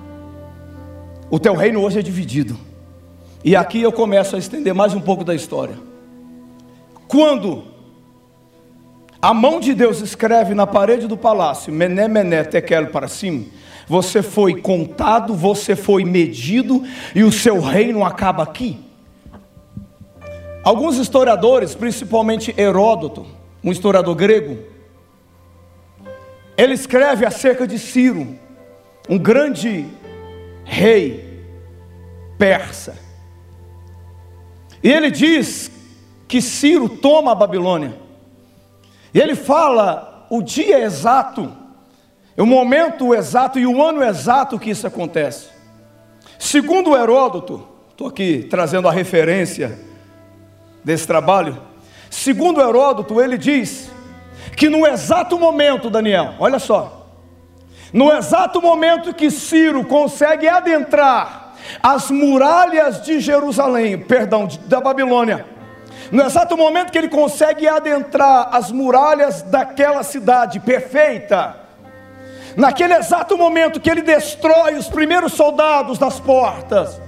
O 1.31 1.39
teu 1.39 1.55
reino 1.55 1.83
hoje 1.83 1.99
é 1.99 2.03
dividido. 2.03 2.57
E 3.43 3.57
aqui 3.57 3.83
eu 3.83 3.93
começo 3.93 4.37
a 4.37 4.39
estender 4.39 4.73
mais 4.75 4.95
um 4.95 5.01
pouco 5.01 5.25
da 5.25 5.35
história. 5.35 5.77
Quando 7.09 7.65
a 9.21 9.35
mão 9.35 9.61
de 9.61 9.75
Deus 9.75 10.01
escreve 10.01 10.55
na 10.55 10.67
parede 10.67 11.07
do 11.07 11.17
palácio, 11.17 11.73
Mené, 11.73 12.09
Mené, 12.09 12.45
Tekel 12.45 12.89
para 12.89 13.09
cima, 13.09 13.45
você 13.87 14.23
foi 14.23 14.61
contado, 14.61 15.35
você 15.35 15.77
foi 15.77 16.05
medido 16.05 16.83
e 17.15 17.23
o 17.23 17.33
seu 17.33 17.61
reino 17.61 18.05
acaba 18.05 18.43
aqui. 18.43 18.79
Alguns 20.63 20.97
historiadores, 20.97 21.75
principalmente 21.75 22.55
Heródoto, 22.57 23.27
um 23.63 23.71
historiador 23.71 24.15
grego, 24.15 24.59
ele 26.57 26.75
escreve 26.75 27.27
acerca 27.27 27.67
de 27.67 27.79
Ciro, 27.79 28.39
um 29.09 29.19
grande 29.19 29.87
rei 30.65 31.45
persa. 32.39 32.97
E 34.83 34.91
ele 34.91 35.11
diz 35.11 35.71
que 36.29 36.41
Ciro 36.41 36.89
toma 36.89 37.33
a 37.33 37.35
Babilônia. 37.35 37.95
E 39.13 39.21
ele 39.21 39.35
fala 39.35 40.27
o 40.31 40.43
dia 40.43 40.81
exato 40.81 41.65
o 42.37 42.47
momento 42.47 43.15
exato 43.15 43.59
e 43.59 43.67
o 43.67 43.83
ano 43.83 44.03
exato 44.03 44.59
que 44.59 44.71
isso 44.71 44.87
acontece. 44.87 45.49
Segundo 46.39 46.97
Heródoto, 46.97 47.67
estou 47.91 48.09
aqui 48.09 48.47
trazendo 48.51 48.89
a 48.89 48.93
referência 48.93 49.79
desse 50.83 51.07
trabalho. 51.07 51.63
Segundo 52.11 52.61
Heródoto, 52.61 53.21
ele 53.21 53.39
diz 53.39 53.91
que 54.57 54.69
no 54.69 54.87
exato 54.87 55.39
momento, 55.39 55.91
Daniel, 55.91 56.35
olha 56.39 56.59
só, 56.59 57.09
no 57.93 58.13
exato 58.13 58.61
momento 58.61 59.15
que 59.15 59.31
Ciro 59.31 59.85
consegue 59.85 60.49
adentrar 60.49 61.55
as 61.83 62.11
muralhas 62.11 63.03
de 63.03 63.21
Jerusalém, 63.21 63.99
perdão, 63.99 64.49
da 64.67 64.81
Babilônia, 64.81 65.47
no 66.11 66.23
exato 66.23 66.57
momento 66.57 66.93
que 66.93 66.99
ele 66.99 67.09
consegue 67.09 67.67
adentrar 67.67 68.49
as 68.53 68.71
muralhas 68.71 69.43
daquela 69.43 70.03
cidade 70.03 70.61
perfeita, 70.61 71.57
naquele 72.57 72.95
exato 72.95 73.37
momento 73.37 73.81
que 73.81 73.91
ele 73.91 74.03
destrói 74.03 74.75
os 74.75 74.89
primeiros 74.89 75.33
soldados 75.33 75.99
das 75.99 76.21
portas, 76.21 77.01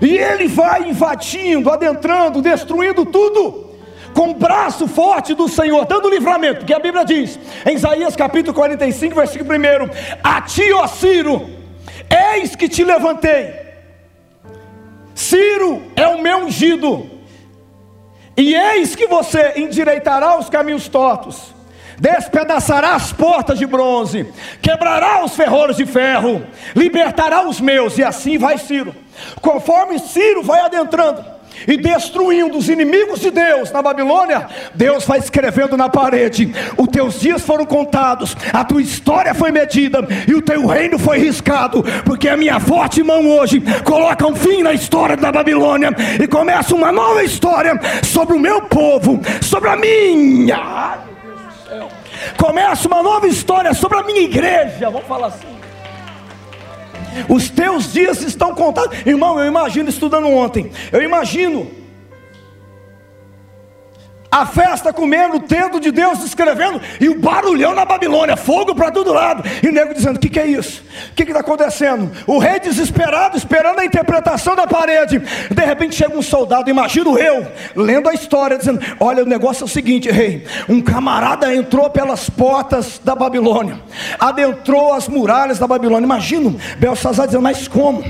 e 0.00 0.16
ele 0.16 0.48
vai 0.48 0.88
invadindo, 0.88 1.70
adentrando, 1.70 2.42
destruindo 2.42 3.06
tudo. 3.06 3.71
Com 4.14 4.34
braço 4.34 4.86
forte 4.86 5.34
do 5.34 5.48
Senhor, 5.48 5.84
dando 5.84 6.08
livramento, 6.08 6.60
porque 6.60 6.74
a 6.74 6.78
Bíblia 6.78 7.04
diz, 7.04 7.38
em 7.66 7.74
Isaías 7.74 8.14
capítulo 8.16 8.54
45, 8.54 9.14
versículo 9.14 9.58
1: 9.58 9.58
A 10.22 10.40
ti, 10.42 10.72
ó 10.72 10.86
Ciro, 10.86 11.50
eis 12.34 12.54
que 12.54 12.68
te 12.68 12.84
levantei. 12.84 13.62
Ciro 15.14 15.82
é 15.94 16.06
o 16.08 16.20
meu 16.20 16.38
ungido, 16.38 17.10
e 18.36 18.54
eis 18.54 18.94
que 18.96 19.06
você 19.06 19.54
endireitará 19.56 20.38
os 20.38 20.48
caminhos 20.48 20.88
tortos, 20.88 21.54
despedaçará 21.98 22.94
as 22.94 23.12
portas 23.12 23.58
de 23.58 23.66
bronze, 23.66 24.26
quebrará 24.60 25.24
os 25.24 25.34
ferrolhos 25.34 25.76
de 25.76 25.86
ferro, 25.86 26.44
libertará 26.74 27.46
os 27.46 27.60
meus, 27.60 27.98
e 27.98 28.02
assim 28.02 28.38
vai 28.38 28.58
Ciro. 28.58 28.94
Conforme 29.40 29.98
Ciro 29.98 30.42
vai 30.42 30.60
adentrando, 30.60 31.24
e 31.66 31.76
destruindo 31.76 32.58
os 32.58 32.68
inimigos 32.68 33.20
de 33.20 33.30
Deus 33.30 33.70
na 33.70 33.82
Babilônia, 33.82 34.46
Deus 34.74 35.04
vai 35.04 35.18
escrevendo 35.18 35.76
na 35.76 35.88
parede: 35.88 36.52
os 36.76 36.88
teus 36.88 37.20
dias 37.20 37.42
foram 37.42 37.64
contados, 37.64 38.36
a 38.52 38.64
tua 38.64 38.82
história 38.82 39.34
foi 39.34 39.50
medida 39.50 40.06
e 40.26 40.34
o 40.34 40.42
teu 40.42 40.66
reino 40.66 40.98
foi 40.98 41.18
riscado, 41.18 41.82
porque 42.04 42.28
a 42.28 42.36
minha 42.36 42.58
forte 42.60 43.02
mão 43.02 43.28
hoje 43.28 43.62
coloca 43.84 44.26
um 44.26 44.34
fim 44.34 44.62
na 44.62 44.72
história 44.72 45.16
da 45.16 45.32
Babilônia 45.32 45.90
e 46.20 46.26
começa 46.26 46.74
uma 46.74 46.92
nova 46.92 47.22
história 47.22 47.78
sobre 48.02 48.36
o 48.36 48.40
meu 48.40 48.62
povo, 48.62 49.20
sobre 49.40 49.68
a 49.68 49.76
minha. 49.76 50.98
Começa 52.36 52.86
uma 52.88 53.02
nova 53.02 53.26
história 53.26 53.74
sobre 53.74 53.98
a 53.98 54.02
minha 54.02 54.20
igreja, 54.20 54.90
vamos 54.90 55.06
falar 55.06 55.28
assim. 55.28 55.51
Os 57.28 57.50
teus 57.50 57.92
dias 57.92 58.22
estão 58.22 58.54
contados. 58.54 58.96
Irmão, 59.06 59.38
eu 59.38 59.46
imagino 59.46 59.88
estudando 59.88 60.28
ontem. 60.28 60.70
Eu 60.90 61.02
imagino 61.02 61.81
a 64.32 64.46
festa 64.46 64.94
comendo, 64.94 65.36
o 65.36 65.80
de 65.80 65.90
Deus 65.90 66.24
escrevendo, 66.24 66.80
e 66.98 67.06
o 67.10 67.18
barulhão 67.18 67.74
na 67.74 67.84
Babilônia, 67.84 68.34
fogo 68.34 68.74
para 68.74 68.90
todo 68.90 69.12
lado, 69.12 69.44
e 69.62 69.68
o 69.68 69.72
nego 69.72 69.92
dizendo: 69.92 70.16
O 70.16 70.18
que, 70.18 70.30
que 70.30 70.40
é 70.40 70.46
isso? 70.46 70.82
O 71.10 71.14
que 71.14 71.24
está 71.24 71.40
acontecendo? 71.40 72.10
O 72.26 72.38
rei 72.38 72.58
desesperado, 72.58 73.36
esperando 73.36 73.80
a 73.80 73.84
interpretação 73.84 74.56
da 74.56 74.66
parede. 74.66 75.18
De 75.18 75.64
repente 75.64 75.96
chega 75.96 76.16
um 76.16 76.22
soldado, 76.22 76.70
imagina 76.70 77.10
eu, 77.10 77.46
lendo 77.76 78.08
a 78.08 78.14
história, 78.14 78.56
dizendo: 78.56 78.80
Olha, 78.98 79.22
o 79.22 79.26
negócio 79.26 79.64
é 79.64 79.66
o 79.66 79.68
seguinte, 79.68 80.10
rei: 80.10 80.46
um 80.66 80.80
camarada 80.80 81.54
entrou 81.54 81.90
pelas 81.90 82.30
portas 82.30 82.98
da 83.04 83.14
Babilônia, 83.14 83.80
adentrou 84.18 84.94
as 84.94 85.08
muralhas 85.08 85.58
da 85.58 85.66
Babilônia. 85.66 86.06
Imagino 86.06 86.58
Belsazar 86.78 87.26
dizendo: 87.26 87.42
Mas 87.42 87.68
como? 87.68 88.02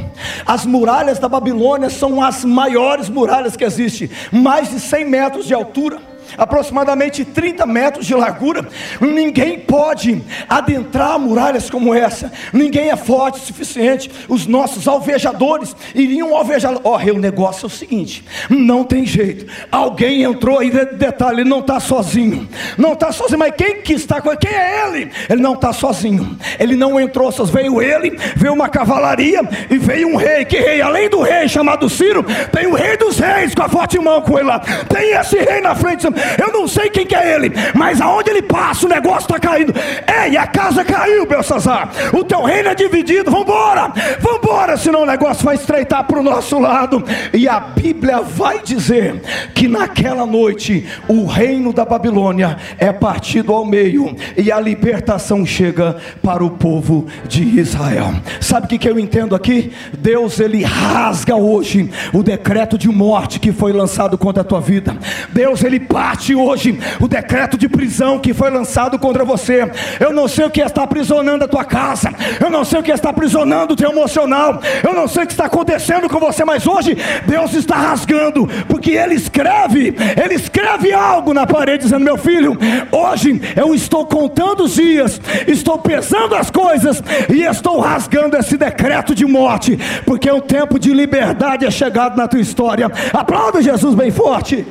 As 0.47 0.65
muralhas 0.65 1.19
da 1.19 1.29
Babilônia 1.29 1.91
são 1.91 2.23
as 2.23 2.45
maiores 2.45 3.09
muralhas 3.09 3.57
que 3.57 3.65
existem, 3.65 4.09
mais 4.31 4.71
de 4.71 4.79
100 4.79 5.05
metros 5.05 5.47
de 5.47 5.55
altura 5.55 6.12
aproximadamente 6.37 7.25
30 7.25 7.66
metros 7.66 8.07
de 8.07 8.14
largura. 8.14 8.66
Ninguém 9.01 9.59
pode 9.59 10.23
adentrar 10.49 11.18
muralhas 11.18 11.71
como 11.71 11.95
essa. 11.95 12.33
Ninguém 12.53 12.90
é 12.90 12.97
forte 12.97 13.38
o 13.38 13.42
suficiente. 13.42 14.11
Os 14.29 14.47
nossos 14.47 14.87
alvejadores 14.88 15.75
iriam 15.95 16.37
alvejar. 16.37 16.75
Oh, 16.83 16.97
o 16.97 17.18
negócio 17.18 17.64
é 17.64 17.68
o 17.68 17.71
seguinte: 17.71 18.25
não 18.49 18.85
tem 18.85 19.05
jeito. 19.07 19.47
Alguém 19.71 20.23
entrou 20.23 20.59
aí, 20.59 20.71
detalhe, 20.71 21.40
ele 21.40 21.51
não 21.51 21.61
está 21.61 21.81
sozinho. 21.81 22.49
Não 22.77 22.92
está 22.92 23.12
sozinho, 23.12 23.38
mas 23.38 23.55
quem 23.57 23.83
que 23.83 23.92
está 23.92 24.21
com 24.21 24.31
ele? 24.31 24.38
Quem 24.38 24.55
é 24.55 24.87
ele? 24.87 25.11
Ele 25.29 25.42
não 25.42 25.55
está 25.55 25.73
sozinho. 25.73 26.37
Ele 26.59 26.77
não 26.77 27.01
entrou, 27.01 27.31
só 27.33 27.45
veio 27.45 27.81
ele, 27.81 28.16
veio 28.37 28.53
uma 28.53 28.68
cavalaria 28.68 29.40
e 29.71 29.79
veio 29.79 30.09
um 30.09 30.16
rei. 30.16 30.45
Que 30.45 30.59
rei? 30.59 30.81
Além 30.81 31.09
do 31.09 31.21
rei 31.23 31.49
chamado 31.49 31.88
Ciro, 31.88 32.25
tem 32.53 32.66
o 32.66 32.75
rei 32.75 32.97
dos 32.97 33.18
reis 33.18 33.55
com 33.55 33.62
a 33.62 33.68
forte 33.68 33.99
mão 33.99 34.21
com 34.21 34.38
ele 34.38 34.49
lá. 34.49 34.59
Tem 34.61 35.12
esse 35.12 35.38
rei 35.38 35.61
na 35.61 35.75
frente. 35.75 36.07
Eu 36.39 36.53
não 36.53 36.67
sei 36.69 36.91
quem 36.91 37.07
que 37.07 37.15
é 37.15 37.35
ele, 37.35 37.53
mas 37.75 38.01
aonde 38.01 38.31
ele 38.31 38.43
passa, 38.43 38.87
o 38.87 38.89
negócio 38.89 39.23
está 39.23 39.39
caindo. 39.39 39.75
Ei, 40.07 40.37
a 40.37 40.47
casa 40.47 40.85
caiu, 40.85 41.27
Belsazar. 41.27 41.91
O 42.13 42.25
teu 42.25 42.43
reino 42.43 42.69
é 42.71 42.75
dividido. 42.75 43.31
Vambora, 43.31 43.93
vambora, 44.21 44.77
senão 44.77 45.03
o 45.03 45.07
negócio 45.07 45.45
vai 45.45 45.55
estreitar 45.55 46.05
para 46.05 46.19
o 46.19 46.23
nosso 46.23 46.59
lado. 46.59 47.05
E 47.33 47.49
a 47.49 47.61
Bíblia 47.61 48.21
vai 48.21 48.61
dizer 48.63 49.21
que 49.55 49.69
naquela 49.69 50.27
noite 50.27 50.87
o 51.09 51.27
reino 51.27 51.73
da 51.73 51.85
Babilônia 51.85 52.57
é 52.79 52.93
partido 52.93 53.53
ao 53.53 53.65
meio 53.65 54.15
e 54.37 54.51
a 54.51 54.61
libertação 54.61 55.45
chega 55.45 55.97
para 56.23 56.45
o 56.45 56.51
povo 56.51 57.07
de 57.27 57.43
Israel. 57.59 58.15
Sabe 58.41 58.67
o 58.67 58.69
que, 58.69 58.79
que 58.79 58.89
eu 58.89 58.99
entendo 58.99 59.35
aqui? 59.35 59.73
Deus 59.97 60.41
ele 60.41 60.63
rasga 60.63 61.37
hoje 61.37 61.91
o 62.13 62.23
decreto 62.23 62.77
de 62.77 62.89
morte 62.89 63.41
que 63.41 63.53
foi 63.53 63.73
lançado 63.73 64.17
contra 64.19 64.43
a 64.43 64.45
tua 64.45 64.61
vida. 64.61 64.97
Deus 65.31 65.63
ele 65.65 65.81
parte 65.81 66.12
hoje 66.35 66.79
o 67.01 67.09
decreto 67.09 67.57
de 67.57 67.68
prisão 67.68 68.18
que 68.18 68.35
foi 68.35 68.51
lançado 68.51 68.98
contra 68.98 69.25
você. 69.25 69.70
Eu 69.98 70.12
não 70.12 70.29
sei 70.29 70.46
o 70.46 70.51
que 70.51 70.61
está 70.61 70.83
aprisionando 70.83 71.44
a 71.44 71.48
tua 71.48 71.64
casa, 71.64 72.11
eu 72.40 72.51
não 72.51 72.64
sei 72.64 72.81
o 72.81 72.83
que 72.83 72.92
está 72.92 73.11
aprisionando 73.11 73.75
o 73.75 73.77
teu 73.77 73.90
emocional, 73.90 74.61
eu 74.83 74.94
não 74.94 75.09
sei 75.09 75.25
o 75.25 75.27
que 75.27 75.33
está 75.33 75.46
acontecendo 75.46 76.09
com 76.09 76.18
você, 76.18 76.44
mas 76.44 76.66
hoje 76.66 76.96
Deus 77.27 77.55
está 77.55 77.77
rasgando, 77.77 78.48
porque 78.68 78.92
Ele 78.92 79.14
escreve, 79.14 79.94
Ele 80.22 80.35
escreve 80.35 80.92
algo 80.92 81.33
na 81.33 81.46
parede, 81.46 81.85
dizendo: 81.85 82.05
Meu 82.05 82.16
filho, 82.16 82.57
hoje 82.90 83.40
eu 83.57 83.75
estou 83.75 84.07
contando 84.07 84.64
os 84.64 84.75
dias, 84.75 85.20
estou 85.46 85.79
pesando 85.79 86.35
as 86.35 86.51
coisas 86.51 87.03
e 87.33 87.42
estou 87.42 87.81
rasgando 87.81 88.37
esse 88.37 88.57
decreto 88.57 89.14
de 89.14 89.25
morte, 89.25 89.79
porque 90.05 90.31
o 90.31 90.40
tempo 90.40 90.79
de 90.79 90.92
liberdade 90.92 91.64
é 91.64 91.70
chegado 91.70 92.16
na 92.16 92.29
tua 92.29 92.40
história. 92.40 92.90
Aplauda 93.12 93.62
Jesus 93.62 93.94
bem 93.94 94.11
forte. 94.11 94.66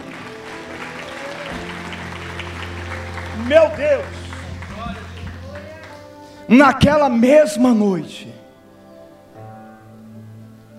Meu 3.51 3.67
Deus! 3.71 4.05
Naquela 6.47 7.09
mesma 7.09 7.73
noite, 7.73 8.33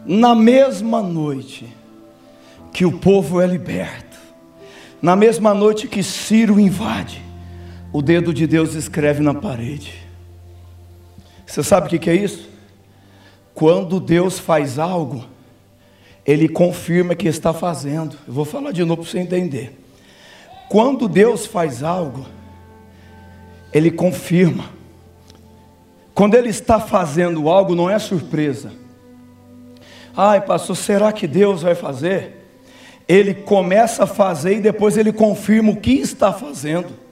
na 0.06 0.34
mesma 0.34 1.02
noite 1.02 1.70
que 2.72 2.86
o 2.86 2.98
povo 2.98 3.42
é 3.42 3.46
liberto, 3.46 4.16
na 5.02 5.14
mesma 5.14 5.52
noite 5.52 5.86
que 5.86 6.02
Ciro 6.02 6.58
invade, 6.58 7.22
o 7.92 8.00
dedo 8.00 8.32
de 8.32 8.46
Deus 8.46 8.74
escreve 8.74 9.22
na 9.22 9.34
parede. 9.34 9.92
Você 11.44 11.62
sabe 11.62 11.94
o 11.94 12.00
que 12.00 12.08
é 12.08 12.14
isso? 12.14 12.48
Quando 13.52 14.00
Deus 14.00 14.38
faz 14.38 14.78
algo, 14.78 15.26
Ele 16.24 16.48
confirma 16.48 17.14
que 17.14 17.28
está 17.28 17.52
fazendo. 17.52 18.16
Eu 18.26 18.32
vou 18.32 18.46
falar 18.46 18.72
de 18.72 18.82
novo 18.82 19.02
para 19.02 19.10
você 19.10 19.18
entender. 19.18 19.78
Quando 20.70 21.06
Deus 21.06 21.44
faz 21.44 21.82
algo, 21.82 22.26
ele 23.72 23.90
confirma. 23.90 24.70
Quando 26.14 26.34
ele 26.34 26.50
está 26.50 26.78
fazendo 26.78 27.48
algo, 27.48 27.74
não 27.74 27.88
é 27.88 27.98
surpresa. 27.98 28.72
Ai, 30.16 30.40
pastor, 30.40 30.76
será 30.76 31.10
que 31.12 31.26
Deus 31.26 31.62
vai 31.62 31.74
fazer? 31.74 32.36
Ele 33.08 33.34
começa 33.34 34.04
a 34.04 34.06
fazer 34.06 34.58
e 34.58 34.60
depois 34.60 34.96
ele 34.96 35.12
confirma 35.12 35.72
o 35.72 35.76
que 35.76 35.92
está 35.92 36.32
fazendo 36.32 37.02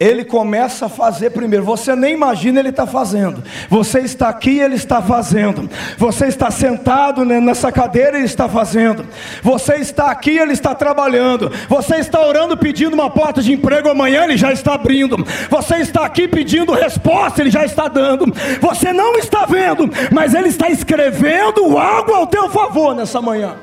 ele 0.00 0.24
começa 0.24 0.86
a 0.86 0.88
fazer 0.88 1.28
primeiro. 1.28 1.62
Você 1.66 1.94
nem 1.94 2.14
imagina 2.14 2.58
ele 2.58 2.70
está 2.70 2.86
fazendo. 2.86 3.44
Você 3.68 4.00
está 4.00 4.30
aqui, 4.30 4.58
ele 4.58 4.76
está 4.76 5.02
fazendo. 5.02 5.68
Você 5.98 6.24
está 6.24 6.50
sentado 6.50 7.22
nessa 7.22 7.70
cadeira, 7.70 8.16
ele 8.16 8.24
está 8.24 8.48
fazendo. 8.48 9.06
Você 9.42 9.74
está 9.74 10.10
aqui, 10.10 10.38
ele 10.38 10.54
está 10.54 10.74
trabalhando. 10.74 11.52
Você 11.68 11.96
está 11.96 12.26
orando 12.26 12.56
pedindo 12.56 12.94
uma 12.94 13.10
porta 13.10 13.42
de 13.42 13.52
emprego 13.52 13.90
amanhã, 13.90 14.24
ele 14.24 14.38
já 14.38 14.50
está 14.50 14.72
abrindo. 14.72 15.22
Você 15.50 15.76
está 15.76 16.06
aqui 16.06 16.26
pedindo 16.26 16.72
resposta, 16.72 17.42
ele 17.42 17.50
já 17.50 17.66
está 17.66 17.86
dando. 17.86 18.24
Você 18.58 18.94
não 18.94 19.16
está 19.16 19.44
vendo, 19.44 19.90
mas 20.10 20.32
ele 20.32 20.48
está 20.48 20.70
escrevendo 20.70 21.76
algo 21.76 22.14
ao 22.14 22.26
teu 22.26 22.48
favor 22.48 22.94
nessa 22.94 23.20
manhã. 23.20 23.54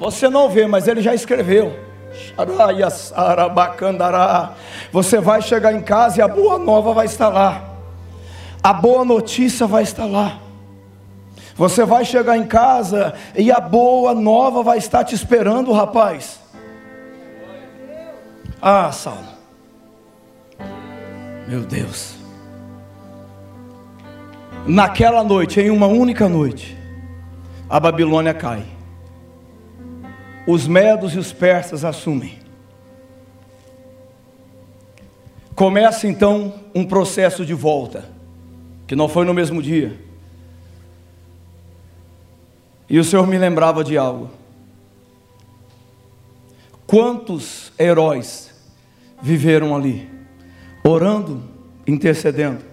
Você 0.00 0.28
não 0.28 0.48
vê, 0.48 0.66
mas 0.66 0.88
ele 0.88 1.00
já 1.00 1.14
escreveu. 1.14 1.89
Você 4.92 5.20
vai 5.20 5.42
chegar 5.42 5.72
em 5.72 5.82
casa 5.82 6.18
e 6.18 6.22
a 6.22 6.28
boa 6.28 6.58
nova 6.58 6.92
vai 6.92 7.06
estar 7.06 7.28
lá. 7.28 7.62
A 8.62 8.72
boa 8.72 9.04
notícia 9.04 9.66
vai 9.66 9.82
estar 9.82 10.06
lá. 10.06 10.38
Você 11.56 11.84
vai 11.84 12.04
chegar 12.04 12.36
em 12.36 12.46
casa 12.46 13.14
e 13.34 13.50
a 13.50 13.60
boa 13.60 14.14
nova 14.14 14.62
vai 14.62 14.78
estar 14.78 15.04
te 15.04 15.14
esperando, 15.14 15.72
rapaz. 15.72 16.40
Ah, 18.60 18.90
Saulo. 18.92 19.28
Meu 21.46 21.60
Deus. 21.60 22.14
Naquela 24.66 25.24
noite, 25.24 25.60
em 25.60 25.70
uma 25.70 25.86
única 25.86 26.28
noite, 26.28 26.76
a 27.68 27.80
Babilônia 27.80 28.34
cai 28.34 28.79
os 30.46 30.66
medos 30.66 31.14
e 31.14 31.18
os 31.18 31.32
persas 31.32 31.84
assumem. 31.84 32.38
Começa 35.54 36.06
então 36.06 36.54
um 36.74 36.84
processo 36.84 37.44
de 37.44 37.52
volta, 37.52 38.08
que 38.86 38.96
não 38.96 39.08
foi 39.08 39.24
no 39.24 39.34
mesmo 39.34 39.62
dia. 39.62 39.98
E 42.88 42.98
o 42.98 43.04
Senhor 43.04 43.26
me 43.26 43.38
lembrava 43.38 43.84
de 43.84 43.96
algo. 43.96 44.30
Quantos 46.86 47.72
heróis 47.78 48.52
viveram 49.22 49.76
ali, 49.76 50.08
orando, 50.82 51.44
intercedendo. 51.86 52.64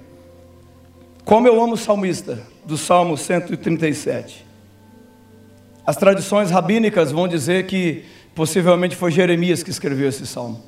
Como 1.23 1.47
eu 1.47 1.61
amo 1.61 1.73
o 1.73 1.77
salmista 1.77 2.41
do 2.65 2.77
Salmo 2.77 3.17
137. 3.17 4.45
As 5.87 5.95
tradições 5.95 6.51
rabínicas 6.51 7.13
vão 7.13 7.29
dizer 7.29 7.65
que 7.65 8.03
possivelmente 8.35 8.93
foi 8.93 9.09
Jeremias 9.09 9.63
que 9.63 9.69
escreveu 9.69 10.09
esse 10.09 10.27
salmo. 10.27 10.61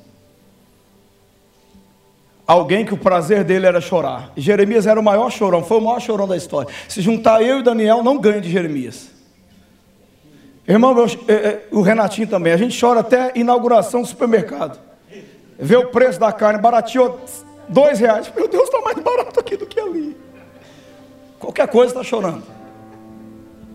Alguém 2.46 2.86
que 2.86 2.94
o 2.94 2.96
prazer 2.96 3.44
dele 3.44 3.66
era 3.66 3.82
chorar. 3.82 4.32
Jeremias 4.34 4.86
era 4.86 4.98
o 4.98 5.02
maior 5.02 5.30
chorão, 5.30 5.62
foi 5.62 5.76
o 5.76 5.82
maior 5.82 6.00
chorão 6.00 6.26
da 6.26 6.38
história. 6.38 6.72
Se 6.88 7.02
juntar 7.02 7.42
eu 7.42 7.58
e 7.58 7.62
Daniel, 7.62 8.02
não 8.02 8.16
ganha 8.16 8.40
de 8.40 8.50
Jeremias. 8.50 9.10
Irmão, 10.66 10.96
eu, 10.98 11.06
eu, 11.06 11.20
é, 11.28 11.34
é, 11.34 11.68
o 11.70 11.82
Renatinho 11.82 12.26
também, 12.26 12.54
a 12.54 12.56
gente 12.56 12.80
chora 12.80 13.00
até 13.00 13.32
inauguração 13.34 14.00
do 14.00 14.08
supermercado. 14.08 14.80
Vê 15.58 15.76
o 15.76 15.88
preço 15.88 16.18
da 16.18 16.32
carne, 16.32 16.58
barateou 16.58 17.20
dois 17.68 18.00
reais. 18.00 18.32
Meu 18.34 18.48
Deus, 18.48 18.64
está 18.64 18.80
mais 18.80 18.98
barato 18.98 19.38
aqui 19.38 19.54
do 19.58 19.66
que 19.66 19.78
ali. 19.78 20.16
Qualquer 21.38 21.68
coisa 21.68 21.92
está 21.92 22.02
chorando. 22.02 22.42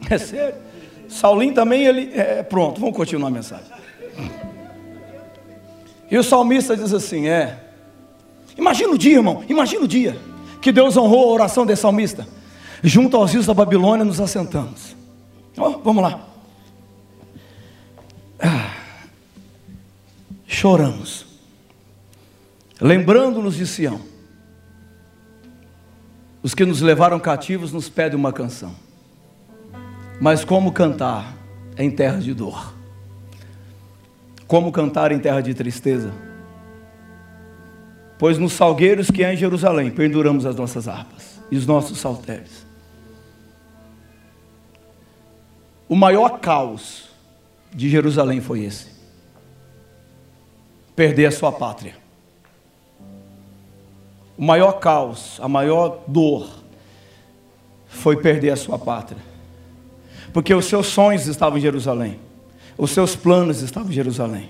É 0.10 0.20
sério. 0.20 0.65
Saulinho 1.10 1.54
também, 1.54 1.86
ele. 1.86 2.12
É, 2.14 2.44
pronto, 2.44 2.80
vamos 2.80 2.96
continuar 2.96 3.28
a 3.28 3.32
mensagem. 3.32 3.72
E 6.10 6.18
o 6.18 6.24
salmista 6.24 6.76
diz 6.76 6.94
assim: 6.94 7.28
é. 7.28 7.62
Imagina 8.58 8.94
o 8.94 8.98
dia, 8.98 9.18
irmão, 9.18 9.44
imagina 9.50 9.84
o 9.84 9.88
dia 9.88 10.18
que 10.62 10.72
Deus 10.72 10.98
honrou 10.98 11.30
a 11.30 11.34
oração 11.34 11.66
desse 11.66 11.84
salmista. 11.84 12.28
Junto 12.84 13.18
aos 13.18 13.32
rios 13.34 13.46
da 13.46 13.54
Babilônia 13.54 14.06
nos 14.06 14.20
assentamos. 14.20 14.96
Oh, 15.58 15.78
vamos 15.80 16.04
lá. 16.04 16.28
Ah, 18.40 18.74
choramos, 20.48 21.26
lembrando-nos 22.82 23.56
de 23.56 23.66
Sião. 23.66 24.00
Os 26.44 26.54
que 26.54 26.66
nos 26.66 26.82
levaram 26.82 27.20
cativos 27.20 27.72
nos 27.72 27.90
pedem 27.90 28.18
uma 28.18 28.34
canção. 28.34 28.76
Mas 30.20 30.46
como 30.46 30.72
cantar 30.72 31.36
em 31.78 31.92
terra 31.92 32.20
de 32.20 32.34
dor? 32.34 32.74
Como 34.48 34.72
cantar 34.72 35.12
em 35.12 35.20
terra 35.20 35.42
de 35.42 35.54
tristeza? 35.54 36.14
Pois 38.18 38.38
nos 38.38 38.54
salgueiros 38.54 39.12
que 39.12 39.26
há 39.26 39.34
em 39.34 39.38
Jerusalém 39.38 39.92
penduramos 39.92 40.46
as 40.46 40.56
nossas 40.56 40.88
harpas 40.88 41.42
e 41.52 41.58
os 41.58 41.68
nossos 41.68 42.00
saltérios. 42.00 42.66
O 45.90 45.96
maior 45.96 46.40
caos 46.40 47.10
de 47.74 47.90
Jerusalém 47.90 48.40
foi 48.40 48.64
esse: 48.64 48.88
perder 50.96 51.26
a 51.26 51.32
sua 51.32 51.52
pátria. 51.52 51.98
O 54.38 54.44
maior 54.44 54.80
caos, 54.80 55.40
a 55.42 55.48
maior 55.48 56.04
dor 56.08 56.64
foi 57.88 58.18
perder 58.18 58.52
a 58.52 58.56
sua 58.56 58.80
pátria 58.80 59.35
porque 60.36 60.54
os 60.54 60.66
seus 60.66 60.88
sonhos 60.88 61.28
estavam 61.28 61.58
em 61.58 61.62
Jerusalém, 61.62 62.20
os 62.78 62.92
seus 62.92 63.16
planos 63.16 63.62
estavam 63.62 63.90
em 63.90 63.94
Jerusalém. 63.94 64.50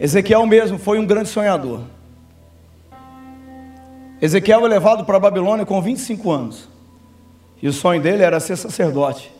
Ezequiel 0.00 0.44
mesmo 0.48 0.80
foi 0.80 0.98
um 0.98 1.06
grande 1.06 1.28
sonhador. 1.28 1.82
Ezequiel 4.20 4.66
é 4.66 4.68
levado 4.68 5.04
para 5.04 5.16
a 5.16 5.20
Babilônia 5.20 5.64
com 5.64 5.80
25 5.80 6.28
anos, 6.28 6.68
e 7.62 7.68
o 7.68 7.72
sonho 7.72 8.02
dele 8.02 8.24
era 8.24 8.40
ser 8.40 8.56
sacerdote. 8.56 9.30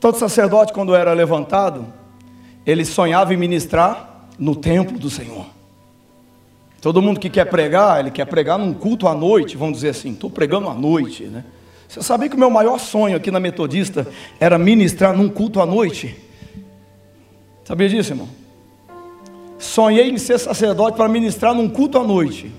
Todo 0.00 0.16
sacerdote, 0.16 0.72
quando 0.72 0.94
era 0.94 1.12
levantado, 1.12 1.84
ele 2.64 2.86
sonhava 2.86 3.34
em 3.34 3.36
ministrar 3.36 4.30
no 4.38 4.56
templo 4.56 4.98
do 4.98 5.10
Senhor. 5.10 5.44
Todo 6.80 7.02
mundo 7.02 7.20
que 7.20 7.28
quer 7.28 7.44
pregar, 7.50 8.00
ele 8.00 8.10
quer 8.10 8.24
pregar 8.24 8.58
num 8.58 8.72
culto 8.72 9.06
à 9.06 9.14
noite, 9.14 9.58
vamos 9.58 9.74
dizer 9.74 9.90
assim, 9.90 10.12
estou 10.12 10.30
pregando 10.30 10.70
à 10.70 10.74
noite, 10.74 11.24
né? 11.24 11.44
Você 11.94 12.02
sabia 12.02 12.28
que 12.28 12.34
o 12.34 12.38
meu 12.38 12.50
maior 12.50 12.76
sonho 12.80 13.16
aqui 13.16 13.30
na 13.30 13.38
Metodista 13.38 14.04
era 14.40 14.58
ministrar 14.58 15.16
num 15.16 15.28
culto 15.28 15.60
à 15.60 15.66
noite? 15.66 16.16
Sabia 17.62 17.88
disso, 17.88 18.12
irmão? 18.12 18.28
Sonhei 19.60 20.10
em 20.10 20.18
ser 20.18 20.40
sacerdote 20.40 20.96
para 20.96 21.08
ministrar 21.08 21.54
num 21.54 21.68
culto 21.68 21.96
à 21.96 22.02
noite. 22.02 22.50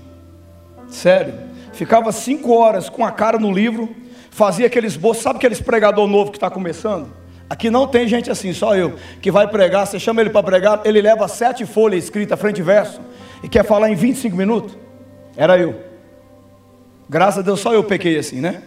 Sério. 0.88 1.34
Ficava 1.74 2.12
cinco 2.12 2.54
horas 2.54 2.88
com 2.88 3.04
a 3.04 3.10
cara 3.10 3.38
no 3.38 3.52
livro, 3.52 3.94
fazia 4.30 4.68
aqueles 4.68 4.92
esboço. 4.92 5.20
Sabe 5.20 5.36
aqueles 5.36 5.60
pregador 5.60 6.06
novo 6.06 6.30
que 6.30 6.38
está 6.38 6.48
começando? 6.48 7.08
Aqui 7.48 7.68
não 7.68 7.86
tem 7.86 8.08
gente 8.08 8.30
assim, 8.30 8.54
só 8.54 8.74
eu, 8.74 8.94
que 9.20 9.30
vai 9.30 9.46
pregar. 9.46 9.86
Você 9.86 10.00
chama 10.00 10.22
ele 10.22 10.30
para 10.30 10.42
pregar, 10.42 10.80
ele 10.86 11.02
leva 11.02 11.28
sete 11.28 11.66
folhas 11.66 12.04
escritas, 12.04 12.40
frente 12.40 12.60
e 12.60 12.62
verso, 12.62 13.02
e 13.42 13.50
quer 13.50 13.66
falar 13.66 13.90
em 13.90 13.94
25 13.94 14.34
minutos. 14.34 14.74
Era 15.36 15.58
eu. 15.58 15.78
Graças 17.06 17.40
a 17.40 17.42
Deus, 17.42 17.60
só 17.60 17.74
eu 17.74 17.84
pequei 17.84 18.16
assim, 18.16 18.40
né? 18.40 18.62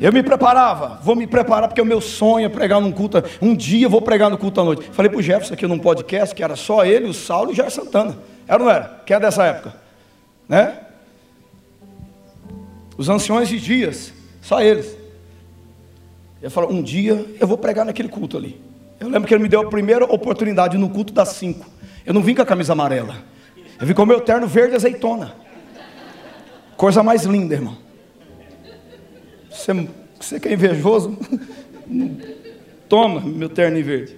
Eu 0.00 0.12
me 0.12 0.22
preparava, 0.22 0.98
vou 1.02 1.14
me 1.14 1.26
preparar 1.26 1.68
porque 1.68 1.80
o 1.80 1.84
meu 1.84 2.00
sonho 2.00 2.46
é 2.46 2.48
pregar 2.48 2.80
num 2.80 2.90
culto. 2.90 3.22
Um 3.40 3.54
dia 3.54 3.86
eu 3.86 3.90
vou 3.90 4.02
pregar 4.02 4.28
no 4.28 4.36
culto 4.36 4.60
à 4.60 4.64
noite. 4.64 4.90
Falei 4.92 5.08
para 5.08 5.18
o 5.18 5.22
Jefferson 5.22 5.54
aqui 5.54 5.66
num 5.66 5.78
podcast 5.78 6.34
que 6.34 6.42
era 6.42 6.56
só 6.56 6.84
ele, 6.84 7.06
o 7.06 7.14
Saulo 7.14 7.50
e 7.50 7.52
o 7.52 7.56
Jair 7.56 7.70
Santana. 7.70 8.16
Era 8.46 8.58
ou 8.62 8.68
não 8.68 8.74
era? 8.74 9.02
Quem 9.06 9.16
é 9.16 9.20
dessa 9.20 9.44
época? 9.44 9.74
Né? 10.48 10.78
Os 12.96 13.08
anciões 13.08 13.48
de 13.48 13.58
dias, 13.58 14.12
só 14.42 14.60
eles. 14.60 14.96
Ele 16.42 16.50
falou: 16.50 16.70
um 16.70 16.82
dia 16.82 17.24
eu 17.40 17.46
vou 17.46 17.56
pregar 17.56 17.86
naquele 17.86 18.08
culto 18.08 18.36
ali. 18.36 18.60
Eu 19.00 19.08
lembro 19.08 19.26
que 19.26 19.34
ele 19.34 19.42
me 19.42 19.48
deu 19.48 19.60
a 19.60 19.68
primeira 19.68 20.04
oportunidade 20.04 20.76
no 20.76 20.90
culto 20.90 21.12
das 21.12 21.30
cinco. 21.30 21.66
Eu 22.04 22.12
não 22.12 22.22
vim 22.22 22.34
com 22.34 22.42
a 22.42 22.46
camisa 22.46 22.72
amarela. 22.72 23.16
Eu 23.80 23.86
vim 23.86 23.94
com 23.94 24.02
o 24.02 24.06
meu 24.06 24.20
terno 24.20 24.46
verde 24.46 24.76
azeitona. 24.76 25.34
Coisa 26.76 27.02
mais 27.02 27.24
linda, 27.24 27.54
irmão. 27.54 27.83
Você, 29.54 29.88
você 30.20 30.40
que 30.40 30.48
é 30.48 30.52
invejoso, 30.52 31.16
toma 32.88 33.20
meu 33.20 33.48
terno 33.48 33.82
verde. 33.82 34.16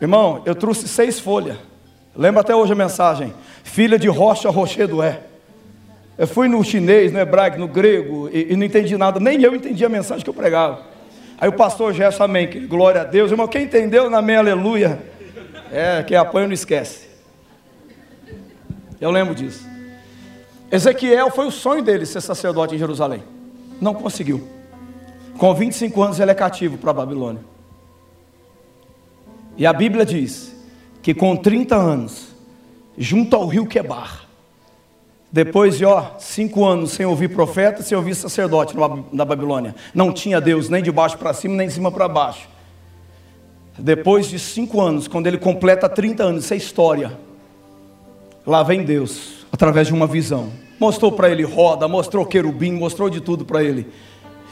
Irmão, 0.00 0.42
eu 0.46 0.54
trouxe 0.54 0.88
seis 0.88 1.20
folhas. 1.20 1.58
Lembra 2.16 2.40
até 2.40 2.54
hoje 2.54 2.72
a 2.72 2.76
mensagem. 2.76 3.34
Filha 3.62 3.98
de 3.98 4.08
rocha, 4.08 4.48
rochedo 4.48 5.02
é. 5.02 5.20
Eu 6.16 6.26
fui 6.26 6.48
no 6.48 6.64
chinês, 6.64 7.12
no 7.12 7.18
hebraico, 7.20 7.58
no 7.58 7.68
grego, 7.68 8.28
e, 8.32 8.52
e, 8.52 8.56
não 8.56 8.64
entendi 8.64 8.96
nada. 8.96 9.20
Nem 9.20 9.40
eu 9.42 9.54
entendi 9.54 9.84
a 9.84 9.88
mensagem 9.88 10.24
que 10.24 10.30
eu 10.30 10.34
pregava. 10.34 10.84
Aí 11.38 11.48
o 11.48 11.52
pastor 11.52 11.92
Gerson, 11.92 12.24
amém. 12.24 12.66
Glória 12.66 13.02
a 13.02 13.04
Deus. 13.04 13.30
Irmão, 13.30 13.46
quem 13.46 13.64
entendeu, 13.64 14.12
amém, 14.12 14.36
aleluia. 14.36 14.98
É, 15.70 16.02
quem 16.02 16.16
apanha 16.16 16.46
não 16.46 16.54
esquece. 16.54 17.08
Eu 19.00 19.10
lembro 19.10 19.34
disso. 19.34 19.64
Ezequiel 20.72 21.30
foi 21.30 21.46
o 21.46 21.50
sonho 21.50 21.82
dele 21.82 22.04
ser 22.04 22.20
sacerdote 22.20 22.74
em 22.74 22.78
Jerusalém. 22.78 23.22
Não 23.80 23.94
conseguiu. 23.94 24.46
Com 25.38 25.54
25 25.54 26.02
anos 26.02 26.20
ele 26.20 26.30
é 26.30 26.34
cativo 26.34 26.76
para 26.78 26.90
a 26.90 26.94
Babilônia. 26.94 27.42
E 29.56 29.66
a 29.66 29.72
Bíblia 29.72 30.04
diz 30.04 30.54
que 31.02 31.14
com 31.14 31.36
30 31.36 31.76
anos, 31.76 32.28
junto 32.96 33.36
ao 33.36 33.46
rio 33.46 33.66
Quebar, 33.66 34.26
depois 35.30 35.76
de 35.76 35.84
ó, 35.84 36.12
cinco 36.18 36.64
anos 36.64 36.92
sem 36.92 37.04
ouvir 37.04 37.28
profeta, 37.28 37.82
sem 37.82 37.96
ouvir 37.96 38.14
sacerdote 38.14 38.74
na 39.12 39.24
Babilônia, 39.24 39.74
não 39.94 40.12
tinha 40.12 40.40
Deus 40.40 40.68
nem 40.68 40.82
de 40.82 40.90
baixo 40.90 41.18
para 41.18 41.34
cima, 41.34 41.54
nem 41.54 41.68
de 41.68 41.74
cima 41.74 41.92
para 41.92 42.08
baixo. 42.08 42.48
Depois 43.78 44.28
de 44.28 44.38
cinco 44.38 44.80
anos, 44.80 45.06
quando 45.06 45.26
ele 45.26 45.38
completa 45.38 45.88
30 45.88 46.24
anos, 46.24 46.44
isso 46.44 46.54
é 46.54 46.56
história. 46.56 47.12
Lá 48.44 48.62
vem 48.62 48.82
Deus, 48.82 49.46
através 49.52 49.86
de 49.86 49.92
uma 49.92 50.06
visão 50.06 50.50
mostrou 50.78 51.12
para 51.12 51.30
ele 51.30 51.42
roda, 51.42 51.88
mostrou 51.88 52.24
querubim, 52.24 52.72
mostrou 52.72 53.10
de 53.10 53.20
tudo 53.20 53.44
para 53.44 53.62
ele. 53.62 53.86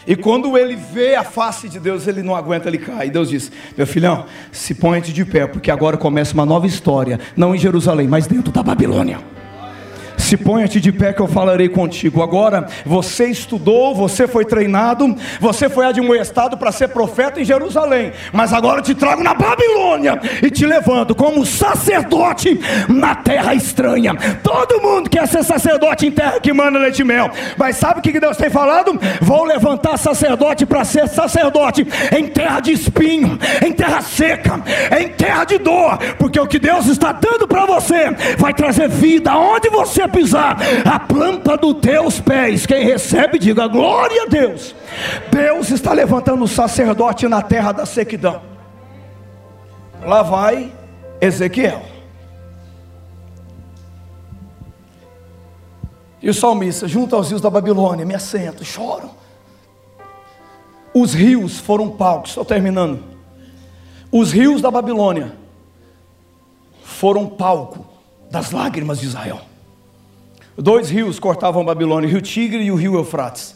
E 0.07 0.15
quando 0.15 0.57
ele 0.57 0.77
vê 0.77 1.17
a 1.17 1.25
face 1.25 1.69
de 1.69 1.81
Deus, 1.81 2.07
ele 2.07 2.23
não 2.23 2.37
aguenta, 2.37 2.69
ele 2.69 2.79
cai. 2.79 3.09
E 3.09 3.11
Deus 3.11 3.29
diz: 3.29 3.51
Meu 3.77 3.87
filhão, 3.87 4.25
se 4.53 4.75
põe 4.75 5.01
de 5.01 5.25
pé, 5.25 5.47
porque 5.47 5.71
agora 5.71 5.97
começa 5.97 6.33
uma 6.33 6.47
nova 6.47 6.67
história, 6.67 7.19
não 7.37 7.55
em 7.55 7.59
Jerusalém, 7.59 8.07
mas 8.07 8.27
dentro 8.27 8.53
da 8.53 8.63
Babilônia. 8.63 9.19
Se 10.27 10.37
ponha-te 10.37 10.81
de 10.81 10.91
pé 10.91 11.13
que 11.13 11.23
eu 11.23 11.29
falarei 11.29 11.69
contigo. 11.69 12.21
Agora, 12.21 12.67
você 12.85 13.27
estudou, 13.27 13.95
você 13.95 14.27
foi 14.27 14.45
treinado, 14.45 15.15
você 15.39 15.69
foi 15.69 15.87
admoestado 15.87 16.57
para 16.57 16.73
ser 16.73 16.89
profeta 16.89 17.41
em 17.41 17.45
Jerusalém. 17.45 18.13
Mas 18.33 18.53
agora 18.53 18.83
te 18.83 18.93
trago 18.93 19.23
na 19.23 19.35
Babilônia 19.35 20.21
e 20.43 20.51
te 20.51 20.67
levanto 20.67 21.15
como 21.15 21.47
sacerdote 21.47 22.59
na 22.89 23.15
terra 23.15 23.55
estranha. 23.55 24.17
Todo 24.43 24.83
mundo 24.83 25.09
quer 25.09 25.29
ser 25.29 25.45
sacerdote 25.45 26.09
em 26.09 26.11
terra 26.11 26.41
que 26.41 26.53
manda 26.53 26.77
leite 26.77 27.03
e 27.03 27.05
mel. 27.05 27.31
Mas 27.57 27.77
sabe 27.77 28.01
o 28.01 28.03
que 28.03 28.19
Deus 28.19 28.37
tem 28.37 28.51
falado? 28.51 28.99
Vou 29.21 29.45
levantar 29.45 29.97
sacerdote 29.97 30.67
para 30.67 30.85
ser 30.85 31.07
sacerdote 31.07 31.87
em 32.11 32.27
terra 32.27 32.59
de 32.59 32.73
espinho, 32.73 33.39
em 33.65 33.73
terra 33.73 34.01
seca, 34.01 34.61
em 35.01 35.07
terra 35.07 35.45
de 35.45 35.59
dor. 35.59 35.99
Porque 36.19 36.41
o 36.41 36.49
que 36.49 36.59
Deus 36.59 36.87
está 36.87 37.13
dando 37.13 37.47
para 37.47 37.65
você 37.65 38.11
vai 38.37 38.53
trazer 38.53 38.89
vida 38.89 39.31
aonde 39.31 39.69
você 39.69 40.09
pisar 40.17 40.57
a 40.87 40.99
planta 40.99 41.59
dos 41.59 41.75
teus 41.75 42.19
pés. 42.19 42.65
Quem 42.65 42.85
recebe, 42.85 43.39
diga 43.39 43.67
glória 43.67 44.23
a 44.23 44.27
Deus. 44.27 44.75
Deus 45.31 45.71
está 45.71 45.93
levantando 45.93 46.43
o 46.43 46.49
sacerdote 46.49 47.29
na 47.29 47.43
terra 47.43 47.73
da 47.73 47.85
sequidão. 47.85 48.41
Lá 50.03 50.23
vai 50.23 50.73
Ezequiel. 51.21 51.83
E 56.23 56.31
o 56.31 56.35
salmista, 56.35 56.89
junto 56.89 57.15
aos 57.15 57.29
rios 57.29 57.43
da 57.43 57.51
Babilônia, 57.51 58.07
me 58.07 58.15
assento, 58.15 58.65
choram. 58.65 59.11
Os 60.95 61.13
rios 61.13 61.59
foram 61.59 61.91
palcos, 61.91 62.31
estou 62.31 62.45
terminando. 62.45 63.03
Os 64.11 64.33
rios 64.33 64.63
da 64.63 64.71
Babilônia 64.71 65.35
foram 66.83 67.27
palco 67.27 67.85
das 68.31 68.51
lágrimas 68.51 68.99
de 68.99 69.07
Israel. 69.07 69.41
Dois 70.57 70.89
rios 70.89 71.19
cortavam 71.19 71.65
Babilônia, 71.65 72.09
o 72.09 72.13
rio 72.13 72.23
Tigre 72.23 72.65
e 72.65 72.71
o 72.71 72.77
rio 72.77 72.95
Eufrates. 72.95 73.55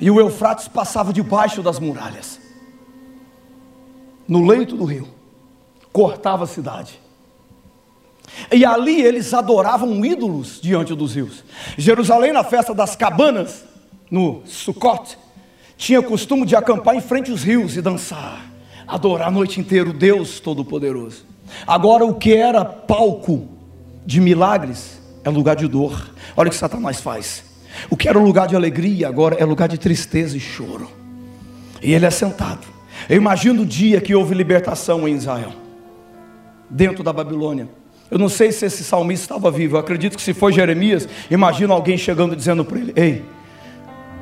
E 0.00 0.10
o 0.10 0.18
Eufrates 0.18 0.66
passava 0.66 1.12
debaixo 1.12 1.62
das 1.62 1.78
muralhas, 1.78 2.40
no 4.26 4.46
leito 4.46 4.76
do 4.76 4.84
rio, 4.84 5.06
cortava 5.92 6.44
a 6.44 6.46
cidade. 6.46 6.98
E 8.50 8.64
ali 8.64 9.02
eles 9.02 9.34
adoravam 9.34 10.04
ídolos 10.04 10.60
diante 10.60 10.94
dos 10.94 11.14
rios. 11.14 11.44
Jerusalém, 11.76 12.32
na 12.32 12.42
festa 12.42 12.72
das 12.72 12.96
cabanas, 12.96 13.64
no 14.10 14.42
Sukkot, 14.46 15.18
tinha 15.76 16.02
costume 16.02 16.46
de 16.46 16.56
acampar 16.56 16.94
em 16.94 17.00
frente 17.00 17.30
aos 17.30 17.42
rios 17.42 17.76
e 17.76 17.82
dançar, 17.82 18.44
adorar 18.86 19.28
a 19.28 19.30
noite 19.30 19.60
inteira 19.60 19.90
o 19.90 19.92
Deus 19.92 20.40
Todo-Poderoso. 20.40 21.24
Agora, 21.66 22.04
o 22.04 22.14
que 22.14 22.34
era 22.34 22.64
palco 22.64 23.48
de 24.06 24.20
milagres 24.20 24.99
é 25.24 25.30
lugar 25.30 25.56
de 25.56 25.66
dor. 25.66 26.10
Olha 26.36 26.48
o 26.48 26.50
que 26.50 26.56
Satanás 26.56 27.00
faz. 27.00 27.44
O 27.88 27.96
que 27.96 28.08
era 28.08 28.18
lugar 28.18 28.48
de 28.48 28.56
alegria 28.56 29.08
agora 29.08 29.36
é 29.38 29.44
lugar 29.44 29.68
de 29.68 29.78
tristeza 29.78 30.36
e 30.36 30.40
choro. 30.40 30.90
E 31.82 31.92
ele 31.92 32.06
é 32.06 32.10
sentado. 32.10 32.66
Eu 33.08 33.16
imagino 33.16 33.62
o 33.62 33.66
dia 33.66 34.00
que 34.00 34.14
houve 34.14 34.34
libertação 34.34 35.08
em 35.08 35.14
Israel, 35.14 35.52
dentro 36.68 37.02
da 37.02 37.12
Babilônia. 37.12 37.68
Eu 38.10 38.18
não 38.18 38.28
sei 38.28 38.50
se 38.52 38.66
esse 38.66 38.82
salmista 38.82 39.24
estava 39.24 39.50
vivo. 39.50 39.76
Eu 39.76 39.80
acredito 39.80 40.16
que 40.16 40.22
se 40.22 40.34
foi 40.34 40.52
Jeremias, 40.52 41.08
imagino 41.30 41.72
alguém 41.72 41.96
chegando 41.96 42.34
dizendo 42.34 42.64
para 42.64 42.78
ele: 42.78 42.92
Ei, 42.96 43.24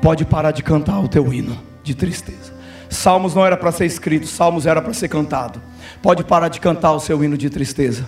pode 0.01 0.23
parar 0.25 0.51
de 0.51 0.63
cantar 0.63 0.99
o 0.99 1.07
teu 1.07 1.33
hino 1.33 1.57
de 1.83 1.95
tristeza. 1.95 2.53
Salmos 2.89 3.35
não 3.35 3.45
era 3.45 3.57
para 3.57 3.71
ser 3.71 3.85
escrito, 3.85 4.27
Salmos 4.27 4.65
era 4.65 4.81
para 4.81 4.93
ser 4.93 5.07
cantado. 5.07 5.61
Pode 6.01 6.23
parar 6.23 6.47
de 6.47 6.59
cantar 6.59 6.91
o 6.93 6.99
seu 6.99 7.23
hino 7.23 7.37
de 7.37 7.49
tristeza, 7.49 8.07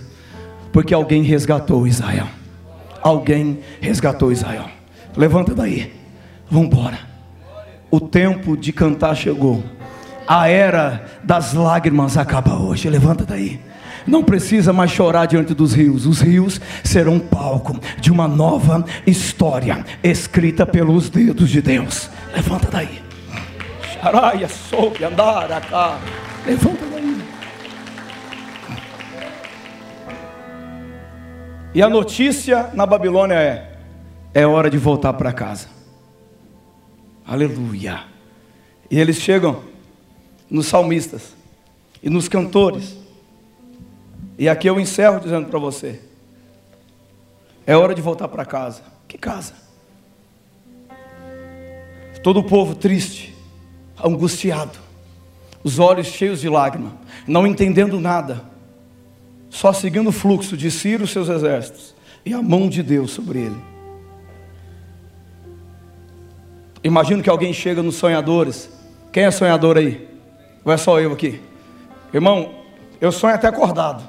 porque 0.72 0.94
alguém 0.94 1.22
resgatou 1.22 1.86
Israel. 1.86 2.28
Alguém 3.02 3.60
resgatou 3.80 4.30
Israel. 4.30 4.66
Levanta 5.16 5.54
daí, 5.54 5.92
vamos 6.50 6.68
embora. 6.68 6.98
O 7.90 8.00
tempo 8.00 8.56
de 8.56 8.72
cantar 8.72 9.14
chegou. 9.14 9.62
A 10.26 10.48
era 10.48 11.04
das 11.22 11.52
lágrimas 11.52 12.16
acaba 12.16 12.54
hoje. 12.54 12.88
Levanta 12.88 13.24
daí. 13.24 13.60
Não 14.06 14.22
precisa 14.22 14.72
mais 14.72 14.90
chorar 14.90 15.26
diante 15.26 15.52
dos 15.52 15.74
rios. 15.74 16.06
Os 16.06 16.20
rios 16.20 16.60
serão 16.82 17.18
palco 17.18 17.78
de 18.00 18.10
uma 18.10 18.26
nova 18.26 18.84
história 19.06 19.84
escrita 20.02 20.64
pelos 20.64 21.10
dedos 21.10 21.50
de 21.50 21.60
Deus. 21.60 22.08
Levanta 22.34 22.68
daí. 22.70 23.02
Xaraia, 23.92 24.48
soube 24.48 25.04
andar 25.04 25.60
cá. 25.68 25.98
Levanta 26.46 26.84
daí. 26.92 27.01
E 31.74 31.82
a 31.82 31.88
notícia 31.88 32.70
na 32.74 32.84
Babilônia 32.84 33.34
é: 33.34 33.78
é 34.34 34.46
hora 34.46 34.68
de 34.68 34.78
voltar 34.78 35.12
para 35.14 35.32
casa. 35.32 35.68
Aleluia. 37.26 38.04
E 38.90 38.98
eles 38.98 39.16
chegam 39.16 39.62
nos 40.50 40.66
salmistas 40.66 41.34
e 42.02 42.10
nos 42.10 42.28
cantores. 42.28 42.96
E 44.38 44.48
aqui 44.48 44.68
eu 44.68 44.78
encerro 44.78 45.20
dizendo 45.20 45.48
para 45.48 45.58
você: 45.58 46.00
é 47.66 47.74
hora 47.76 47.94
de 47.94 48.02
voltar 48.02 48.28
para 48.28 48.44
casa. 48.44 48.82
Que 49.08 49.16
casa? 49.16 49.54
Todo 52.22 52.40
o 52.40 52.44
povo 52.44 52.74
triste, 52.74 53.34
angustiado, 54.02 54.78
os 55.64 55.78
olhos 55.78 56.06
cheios 56.06 56.40
de 56.40 56.48
lágrima, 56.48 56.96
não 57.26 57.46
entendendo 57.46 57.98
nada, 57.98 58.44
só 59.62 59.72
seguindo 59.72 60.08
o 60.08 60.12
fluxo 60.12 60.56
de 60.56 60.72
Ciro 60.72 61.04
e 61.04 61.06
seus 61.06 61.28
exércitos 61.28 61.94
e 62.26 62.34
a 62.34 62.42
mão 62.42 62.68
de 62.68 62.82
Deus 62.82 63.12
sobre 63.12 63.38
ele. 63.38 63.62
Imagino 66.82 67.22
que 67.22 67.30
alguém 67.30 67.52
chega 67.52 67.80
nos 67.80 67.94
sonhadores. 67.94 68.68
Quem 69.12 69.22
é 69.22 69.30
sonhador 69.30 69.76
aí? 69.76 70.08
Ou 70.64 70.72
é 70.72 70.76
só 70.76 70.98
eu 70.98 71.12
aqui? 71.12 71.40
Irmão, 72.12 72.56
eu 73.00 73.12
sonho 73.12 73.36
até 73.36 73.46
acordado 73.46 74.02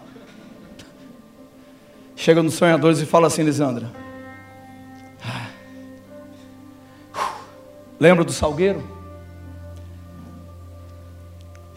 chega 2.15 2.41
nos 2.41 2.55
sonhadores 2.55 2.99
e 2.99 3.05
fala 3.05 3.27
assim, 3.27 3.43
Lisandra. 3.43 3.91
Lembra 7.99 8.23
do 8.23 8.31
salgueiro? 8.31 8.81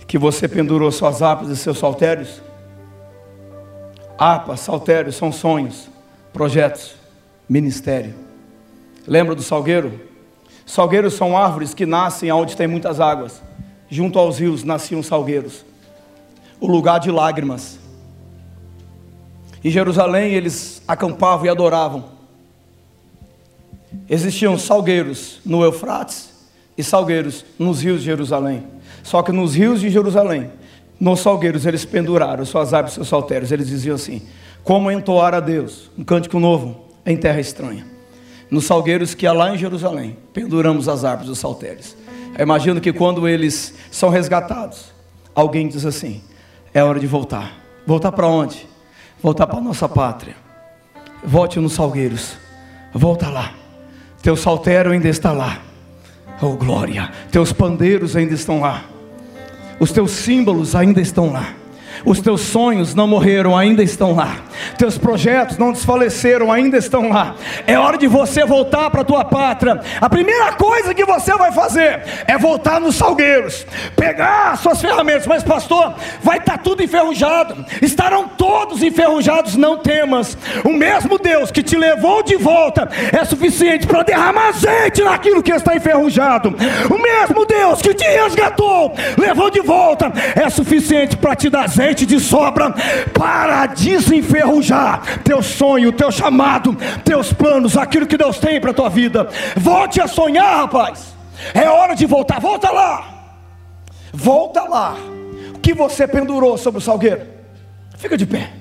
Que 0.06 0.16
você 0.16 0.48
pendurou 0.48 0.90
suas 0.90 1.20
harpas 1.20 1.50
e 1.50 1.56
seus 1.58 1.78
saltérios? 1.78 2.45
Harpas, 4.18 4.60
saltérios 4.60 5.16
são 5.16 5.30
sonhos, 5.30 5.88
projetos, 6.32 6.94
ministério. 7.48 8.14
Lembra 9.06 9.34
do 9.34 9.42
salgueiro? 9.42 10.00
Salgueiros 10.64 11.14
são 11.14 11.36
árvores 11.36 11.74
que 11.74 11.86
nascem 11.86 12.32
onde 12.32 12.56
tem 12.56 12.66
muitas 12.66 13.00
águas. 13.00 13.42
Junto 13.88 14.18
aos 14.18 14.38
rios 14.38 14.64
nasciam 14.64 15.02
salgueiros. 15.02 15.64
O 16.60 16.66
lugar 16.66 16.98
de 16.98 17.10
lágrimas 17.10 17.78
em 19.66 19.70
Jerusalém 19.70 20.32
eles 20.32 20.80
acampavam 20.86 21.46
e 21.46 21.48
adoravam. 21.48 22.04
Existiam 24.08 24.56
salgueiros 24.56 25.40
no 25.44 25.64
Eufrates 25.64 26.30
e 26.78 26.84
salgueiros 26.84 27.44
nos 27.58 27.82
rios 27.82 27.98
de 27.98 28.06
Jerusalém. 28.06 28.64
Só 29.02 29.24
que 29.24 29.32
nos 29.32 29.56
rios 29.56 29.80
de 29.80 29.90
Jerusalém, 29.90 30.52
nos 30.98 31.20
salgueiros, 31.20 31.66
eles 31.66 31.84
penduraram 31.84 32.44
suas 32.44 32.72
árvores 32.72 32.94
seus 32.94 33.08
saltérios. 33.08 33.52
Eles 33.52 33.68
diziam 33.68 33.96
assim: 33.96 34.22
Como 34.62 34.90
entoar 34.90 35.34
a 35.34 35.40
Deus 35.40 35.90
um 35.98 36.04
cântico 36.04 36.38
novo 36.38 36.86
em 37.04 37.16
terra 37.16 37.40
estranha. 37.40 37.86
Nos 38.50 38.64
salgueiros 38.64 39.14
que 39.14 39.26
há 39.26 39.32
lá 39.32 39.54
em 39.54 39.58
Jerusalém, 39.58 40.16
penduramos 40.32 40.88
as 40.88 41.04
árvores 41.04 41.28
e 41.28 41.32
os 41.32 41.38
saltérios. 41.38 41.96
Eu 42.38 42.42
imagino 42.42 42.80
que 42.80 42.92
quando 42.92 43.26
eles 43.26 43.74
são 43.90 44.08
resgatados, 44.08 44.92
alguém 45.34 45.68
diz 45.68 45.84
assim: 45.84 46.22
É 46.72 46.82
hora 46.82 47.00
de 47.00 47.06
voltar. 47.06 47.52
Voltar 47.86 48.12
para 48.12 48.26
onde? 48.26 48.66
voltar 49.22 49.46
para 49.46 49.58
a 49.58 49.62
nossa 49.62 49.88
pátria. 49.88 50.36
Volte 51.24 51.58
nos 51.58 51.72
salgueiros. 51.72 52.36
Volta 52.92 53.28
lá. 53.28 53.54
Teu 54.22 54.36
saltério 54.36 54.92
ainda 54.92 55.08
está 55.08 55.32
lá. 55.32 55.60
Oh 56.40 56.52
glória. 56.52 57.10
Teus 57.30 57.52
pandeiros 57.52 58.14
ainda 58.14 58.34
estão 58.34 58.60
lá. 58.60 58.84
Os 59.78 59.92
teus 59.92 60.10
símbolos 60.12 60.74
ainda 60.74 61.00
estão 61.00 61.30
lá. 61.30 61.54
Os 62.06 62.20
teus 62.20 62.42
sonhos 62.42 62.94
não 62.94 63.08
morreram, 63.08 63.58
ainda 63.58 63.82
estão 63.82 64.14
lá. 64.14 64.36
Teus 64.78 64.96
projetos 64.96 65.58
não 65.58 65.72
desfaleceram, 65.72 66.52
ainda 66.52 66.78
estão 66.78 67.08
lá. 67.08 67.34
É 67.66 67.76
hora 67.76 67.98
de 67.98 68.06
você 68.06 68.44
voltar 68.44 68.90
para 68.90 69.00
a 69.00 69.04
tua 69.04 69.24
pátria. 69.24 69.80
A 70.00 70.08
primeira 70.08 70.52
coisa 70.52 70.94
que 70.94 71.04
você 71.04 71.36
vai 71.36 71.50
fazer 71.50 72.04
é 72.28 72.38
voltar 72.38 72.80
nos 72.80 72.94
salgueiros, 72.94 73.66
pegar 73.96 74.56
suas 74.56 74.80
ferramentas. 74.80 75.26
Mas, 75.26 75.42
pastor, 75.42 75.94
vai 76.22 76.38
estar 76.38 76.52
tá 76.52 76.58
tudo 76.58 76.80
enferrujado. 76.80 77.66
Estarão 77.82 78.28
todos 78.28 78.84
enferrujados, 78.84 79.56
não 79.56 79.78
temas. 79.78 80.38
O 80.64 80.72
mesmo 80.72 81.18
Deus 81.18 81.50
que 81.50 81.62
te 81.62 81.76
levou 81.76 82.22
de 82.22 82.36
volta 82.36 82.88
é 83.12 83.24
suficiente 83.24 83.84
para 83.84 84.04
derramar 84.04 84.50
azeite 84.50 85.02
naquilo 85.02 85.42
que 85.42 85.52
está 85.52 85.74
enferrujado. 85.74 86.54
O 86.88 86.98
mesmo 86.98 87.44
Deus 87.44 87.82
que 87.82 87.94
te 87.94 88.04
resgatou, 88.04 88.94
levou 89.18 89.50
de 89.50 89.60
volta, 89.60 90.12
é 90.36 90.48
suficiente 90.48 91.16
para 91.16 91.34
te 91.34 91.50
dar 91.50 91.64
azeite 91.64 91.95
de 92.04 92.20
sobra 92.20 92.74
para 93.14 93.66
desenferrujar 93.66 95.22
teu 95.22 95.42
sonho, 95.42 95.92
teu 95.92 96.10
chamado, 96.10 96.76
teus 97.04 97.32
planos, 97.32 97.76
aquilo 97.76 98.06
que 98.06 98.18
Deus 98.18 98.38
tem 98.38 98.60
para 98.60 98.74
tua 98.74 98.90
vida. 98.90 99.28
Volte 99.56 100.00
a 100.00 100.06
sonhar, 100.08 100.58
rapaz. 100.58 101.14
É 101.54 101.68
hora 101.68 101.94
de 101.94 102.04
voltar. 102.06 102.40
Volta 102.40 102.70
lá. 102.70 103.32
Volta 104.12 104.62
lá. 104.64 104.96
O 105.54 105.58
que 105.58 105.72
você 105.72 106.06
pendurou 106.06 106.58
sobre 106.58 106.78
o 106.78 106.82
salgueiro? 106.82 107.22
Fica 107.96 108.16
de 108.16 108.26
pé. 108.26 108.52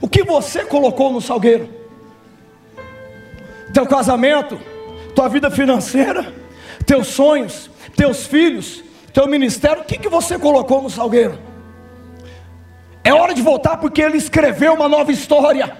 O 0.00 0.08
que 0.08 0.22
você 0.22 0.64
colocou 0.64 1.12
no 1.12 1.20
salgueiro? 1.20 1.68
Teu 3.72 3.86
casamento, 3.86 4.58
tua 5.14 5.28
vida 5.28 5.50
financeira, 5.50 6.32
teus 6.86 7.08
sonhos, 7.08 7.70
teus 7.96 8.26
filhos, 8.26 8.82
teu 9.12 9.26
ministério, 9.26 9.82
o 9.82 9.84
que, 9.84 9.98
que 9.98 10.08
você 10.08 10.38
colocou 10.38 10.82
no 10.82 10.90
salgueiro? 10.90 11.38
É 13.02 13.12
hora 13.12 13.34
de 13.34 13.42
voltar 13.42 13.78
porque 13.78 14.02
ele 14.02 14.18
escreveu 14.18 14.74
uma 14.74 14.88
nova 14.88 15.10
história. 15.10 15.76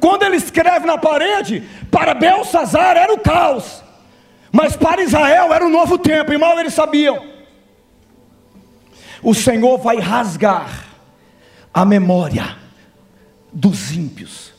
Quando 0.00 0.24
ele 0.24 0.36
escreve 0.36 0.86
na 0.86 0.98
parede, 0.98 1.62
para 1.90 2.14
Belsazar 2.14 2.96
era 2.96 3.12
o 3.12 3.20
caos, 3.20 3.82
mas 4.50 4.76
para 4.76 5.02
Israel 5.02 5.52
era 5.52 5.64
o 5.64 5.70
novo 5.70 5.96
tempo, 5.98 6.32
e 6.32 6.38
mal 6.38 6.58
eles 6.58 6.74
sabiam. 6.74 7.24
O 9.22 9.32
Senhor 9.32 9.78
vai 9.78 9.98
rasgar 10.00 10.86
a 11.72 11.84
memória 11.84 12.56
dos 13.52 13.92
ímpios. 13.92 14.52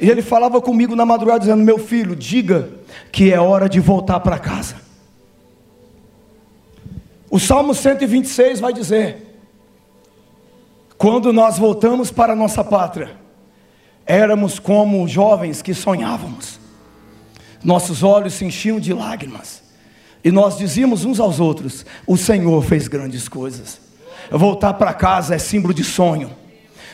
E 0.00 0.10
ele 0.10 0.22
falava 0.22 0.60
comigo 0.60 0.96
na 0.96 1.06
madrugada, 1.06 1.40
dizendo: 1.40 1.64
Meu 1.64 1.78
filho, 1.78 2.16
diga 2.16 2.70
que 3.12 3.32
é 3.32 3.40
hora 3.40 3.68
de 3.68 3.80
voltar 3.80 4.20
para 4.20 4.38
casa. 4.38 4.76
O 7.30 7.38
Salmo 7.38 7.74
126 7.74 8.60
vai 8.60 8.72
dizer: 8.72 9.25
Quando 10.98 11.32
nós 11.32 11.58
voltamos 11.58 12.10
para 12.10 12.32
a 12.32 12.36
nossa 12.36 12.64
pátria, 12.64 13.10
éramos 14.06 14.58
como 14.58 15.06
jovens 15.06 15.60
que 15.60 15.74
sonhávamos, 15.74 16.58
nossos 17.62 18.02
olhos 18.02 18.34
se 18.34 18.44
enchiam 18.44 18.80
de 18.80 18.92
lágrimas, 18.92 19.62
e 20.24 20.30
nós 20.30 20.56
dizíamos 20.56 21.04
uns 21.04 21.20
aos 21.20 21.38
outros: 21.38 21.84
O 22.06 22.16
Senhor 22.16 22.62
fez 22.64 22.88
grandes 22.88 23.28
coisas. 23.28 23.80
Voltar 24.30 24.74
para 24.74 24.94
casa 24.94 25.34
é 25.34 25.38
símbolo 25.38 25.72
de 25.72 25.84
sonho. 25.84 26.30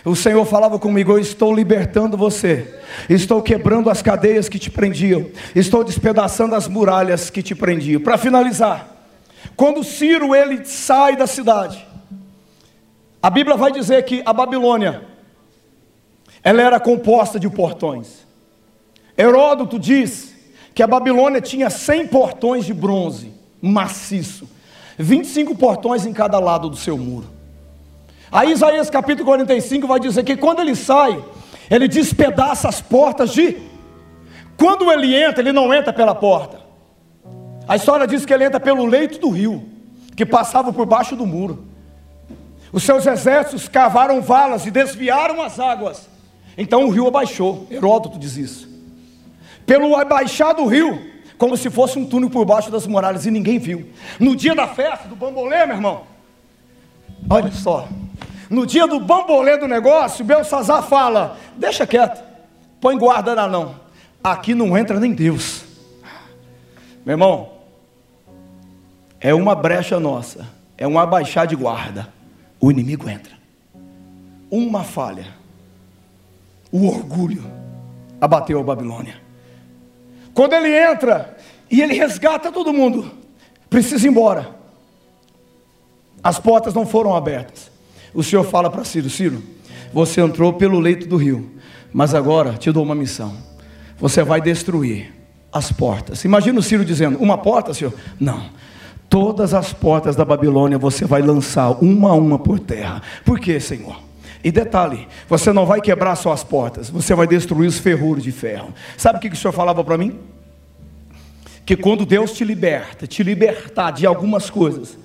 O 0.05 0.17
Senhor 0.17 0.45
falava 0.45 0.79
comigo: 0.79 1.13
Eu 1.13 1.19
estou 1.19 1.55
libertando 1.55 2.17
você, 2.17 2.75
estou 3.09 3.41
quebrando 3.41 3.89
as 3.89 4.03
cadeias 4.03 4.49
que 4.49 4.59
te 4.59 4.71
prendiam, 4.71 5.27
estou 5.55 5.85
despedaçando 5.85 6.55
as 6.55 6.67
muralhas 6.67 7.31
que 7.31 7.43
te 7.43 7.55
prendiam. 7.55 8.01
Para 8.01 8.19
finalizar, 8.19 8.89
quando 9.57 9.85
Ciro 9.85 10.35
ele 10.35 10.65
sai 10.65 11.17
da 11.17 11.27
cidade, 11.27 11.87
a 13.23 13.31
Bíblia 13.31 13.57
vai 13.57 13.71
dizer 13.71 14.05
que 14.05 14.23
a 14.27 14.33
Babilônia 14.33 15.05
ela 16.43 16.61
era 16.61 16.81
composta 16.81 17.39
de 17.39 17.49
portões. 17.49 18.27
Heródoto 19.17 19.79
diz 19.79 20.35
que 20.75 20.83
a 20.83 20.87
Babilônia 20.87 21.41
tinha 21.41 21.71
100 21.71 22.09
portões 22.09 22.65
de 22.65 22.75
bronze 22.75 23.33
maciço, 23.61 24.49
25 24.99 25.55
portões 25.55 26.05
em 26.05 26.13
cada 26.13 26.41
lado 26.41 26.69
do 26.69 26.77
seu 26.77 26.99
muro. 26.99 27.29
Aí 28.31 28.51
Isaías 28.51 28.91
capítulo 28.91 29.27
45 29.27 29.87
vai 29.87 30.01
dizer 30.01 30.25
que 30.25 30.37
quando 30.37 30.61
ele 30.61 30.75
sai, 30.75 31.23
ele 31.71 31.87
despedaça 31.87 32.69
as 32.69 32.81
portas 32.81 33.31
de. 33.31 33.57
Quando 34.57 34.91
ele 34.91 35.15
entra, 35.15 35.43
ele 35.43 35.53
não 35.53 35.73
entra 35.73 35.93
pela 35.93 36.15
porta. 36.15 36.61
A 37.69 37.77
história 37.77 38.07
diz 38.07 38.27
que 38.27 38.35
ele 38.35 38.45
entra 38.45 38.59
pelo 38.59 38.85
leito 38.85 39.21
do 39.21 39.31
rio, 39.31 39.65
que 40.17 40.27
passava 40.27 40.73
por 40.73 40.87
baixo 40.87 41.15
do 41.15 41.25
muro. 41.25 41.72
Os 42.73 42.83
seus 42.85 43.07
exércitos 43.07 43.69
cavaram 43.69 44.23
valas 44.23 44.65
e 44.65 44.71
desviaram 44.71 45.43
as 45.43 45.61
águas. 45.61 46.09
Então 46.57 46.87
o 46.87 46.91
rio 46.91 47.07
abaixou. 47.07 47.67
Heródoto 47.71 48.19
diz 48.19 48.37
isso. 48.37 48.69
Pelo 49.67 49.95
abaixar 49.95 50.55
do 50.55 50.67
rio, 50.67 51.13
como 51.37 51.57
se 51.57 51.69
fosse 51.71 51.99
um 51.99 52.07
túnel 52.07 52.31
por 52.31 52.45
baixo 52.45 52.71
das 52.71 52.87
muralhas, 52.87 53.27
e 53.27 53.31
ninguém 53.31 53.59
viu. 53.59 53.91
No 54.19 54.35
dia 54.35 54.55
da 54.55 54.67
festa, 54.67 55.07
do 55.07 55.15
bambolê, 55.15 55.67
meu 55.67 55.77
irmão, 55.77 56.03
olha 57.29 57.53
só, 57.53 57.89
no 58.49 58.67
dia 58.67 58.87
do 58.87 59.01
bambolê 59.01 59.57
do 59.57 59.69
negócio, 59.69 60.25
Belsazar 60.25 60.83
fala: 60.83 61.37
Deixa 61.57 61.87
quieto, 61.87 62.23
põe 62.81 62.97
guarda 62.97 63.35
lá 63.35 63.47
não. 63.47 63.77
Aqui 64.23 64.55
não 64.55 64.77
entra 64.77 64.99
nem 64.99 65.13
Deus. 65.13 65.65
Meu 67.05 67.15
irmão, 67.15 67.51
é 69.21 69.35
uma 69.35 69.55
brecha 69.55 69.99
nossa, 69.99 70.49
é 70.79 70.87
um 70.87 70.99
abaixar 70.99 71.47
de 71.47 71.57
guarda. 71.57 72.09
O 72.63 72.71
inimigo 72.71 73.11
entra. 73.11 73.35
Uma 74.51 74.85
falha, 74.85 75.27
o 76.71 76.87
orgulho 76.87 77.45
abateu 78.19 78.59
a 78.59 78.63
Babilônia. 78.63 79.21
Quando 80.33 80.55
ele 80.55 80.75
entra 80.75 81.37
e 81.71 81.83
ele 81.83 81.93
resgata 81.93 82.51
todo 82.51 82.73
mundo, 82.73 83.11
precisa 83.69 84.07
ir 84.07 84.11
embora. 84.11 84.55
As 86.23 86.39
portas 86.39 86.73
não 86.73 86.87
foram 86.87 87.15
abertas 87.15 87.73
o 88.15 88.23
Senhor 88.23 88.45
fala 88.45 88.71
para 88.71 88.85
Ciro: 88.85 89.09
Ciro, 89.09 89.43
você 89.93 90.21
entrou 90.21 90.53
pelo 90.53 90.79
leito 90.79 91.07
do 91.07 91.17
rio, 91.17 91.51
mas 91.93 92.15
agora 92.15 92.55
te 92.55 92.71
dou 92.71 92.83
uma 92.83 92.95
missão. 92.95 93.37
Você 93.99 94.23
vai 94.23 94.41
destruir 94.41 95.13
as 95.53 95.71
portas. 95.71 96.25
Imagina 96.25 96.59
o 96.59 96.63
Ciro 96.63 96.85
dizendo: 96.85 97.19
Uma 97.19 97.39
porta, 97.39 97.73
Senhor? 97.75 97.95
Não. 98.19 98.51
Todas 99.13 99.53
as 99.53 99.75
portas 99.75 100.17
da 100.17 100.25
Babilônia 100.25 100.79
você 100.79 101.05
vai 101.05 101.21
lançar 101.21 101.73
uma 101.85 102.13
a 102.13 102.15
uma 102.15 102.39
por 102.39 102.59
terra. 102.59 103.03
Por 103.27 103.39
quê, 103.39 103.61
Senhor? 103.61 104.01
E 104.43 104.51
detalhe, 104.51 105.07
você 105.29 105.53
não 105.53 105.67
vai 105.67 105.83
quebrar 105.83 106.17
só 106.17 106.33
as 106.33 106.43
portas, 106.43 106.89
você 106.89 107.15
vai 107.15 107.27
destruir 107.27 107.69
os 107.69 107.79
ferrolhos 107.79 108.25
de 108.25 108.33
ferro. 108.33 108.73
Sabe 108.97 109.19
o 109.19 109.21
que 109.21 109.29
o 109.29 109.37
Senhor 109.37 109.53
falava 109.53 109.85
para 109.85 109.99
mim? 109.99 110.19
Que 111.67 111.77
quando 111.77 112.07
Deus 112.07 112.33
te 112.33 112.43
liberta, 112.43 113.07
te 113.07 113.23
libertar 113.23 113.91
de 113.91 114.07
algumas 114.07 114.49
coisas, 114.49 114.97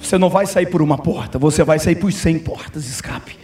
você 0.00 0.16
não 0.16 0.30
vai 0.30 0.46
sair 0.46 0.70
por 0.70 0.80
uma 0.80 0.96
porta, 0.96 1.38
você 1.38 1.62
vai 1.62 1.78
sair 1.78 1.96
por 1.96 2.10
cem 2.10 2.38
portas 2.38 2.84
de 2.84 2.88
escape. 2.88 3.36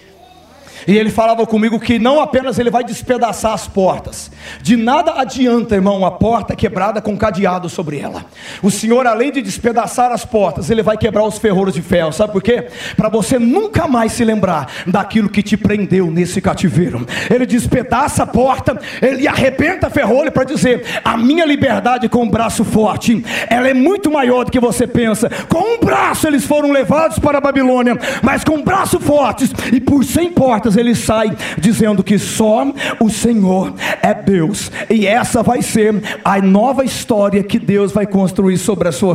E 0.86 0.96
ele 0.96 1.10
falava 1.10 1.46
comigo 1.46 1.80
que 1.80 1.98
não 1.98 2.20
apenas 2.20 2.58
ele 2.58 2.70
vai 2.70 2.84
despedaçar 2.84 3.52
as 3.52 3.66
portas, 3.66 4.30
de 4.62 4.76
nada 4.76 5.12
adianta, 5.12 5.74
irmão, 5.74 6.04
a 6.04 6.10
porta 6.10 6.54
quebrada 6.54 7.00
com 7.00 7.16
cadeado 7.16 7.68
sobre 7.68 7.98
ela. 7.98 8.24
O 8.62 8.70
Senhor, 8.70 9.06
além 9.06 9.32
de 9.32 9.40
despedaçar 9.40 10.12
as 10.12 10.24
portas, 10.24 10.70
ele 10.70 10.82
vai 10.82 10.96
quebrar 10.96 11.24
os 11.24 11.38
ferros 11.38 11.74
de 11.74 11.82
ferro. 11.82 12.12
Sabe 12.12 12.32
por 12.32 12.42
quê? 12.42 12.66
Para 12.96 13.08
você 13.08 13.38
nunca 13.38 13.86
mais 13.86 14.12
se 14.12 14.24
lembrar 14.24 14.70
daquilo 14.86 15.28
que 15.28 15.42
te 15.42 15.56
prendeu 15.56 16.10
nesse 16.10 16.40
cativeiro. 16.40 17.06
Ele 17.30 17.46
despedaça 17.46 18.24
a 18.24 18.26
porta, 18.26 18.78
ele 19.00 19.26
arrebenta 19.26 19.90
ferrolho 19.90 20.32
para 20.32 20.44
dizer: 20.44 20.84
a 21.04 21.16
minha 21.16 21.44
liberdade 21.44 22.08
com 22.08 22.24
um 22.24 22.30
braço 22.30 22.64
forte, 22.64 23.24
ela 23.48 23.68
é 23.68 23.74
muito 23.74 24.10
maior 24.10 24.44
do 24.44 24.50
que 24.50 24.60
você 24.60 24.86
pensa. 24.86 25.30
Com 25.48 25.74
um 25.74 25.78
braço 25.78 26.26
eles 26.26 26.44
foram 26.44 26.70
levados 26.70 27.18
para 27.18 27.38
a 27.38 27.40
Babilônia, 27.40 27.98
mas 28.22 28.44
com 28.44 28.56
um 28.56 28.64
braço 28.64 29.00
fortes 29.00 29.50
e 29.72 29.80
por 29.80 30.04
cem 30.04 30.30
portas 30.30 30.73
ele 30.76 30.94
sai 30.94 31.36
dizendo 31.58 32.02
que 32.02 32.18
só 32.18 32.66
o 33.00 33.10
Senhor 33.10 33.74
é 34.02 34.14
Deus, 34.14 34.70
e 34.90 35.06
essa 35.06 35.42
vai 35.42 35.62
ser 35.62 36.02
a 36.24 36.40
nova 36.40 36.84
história 36.84 37.42
que 37.42 37.58
Deus 37.58 37.92
vai 37.92 38.06
construir 38.06 38.58
sobre 38.58 38.88
a 38.88 38.92
sua 38.92 39.14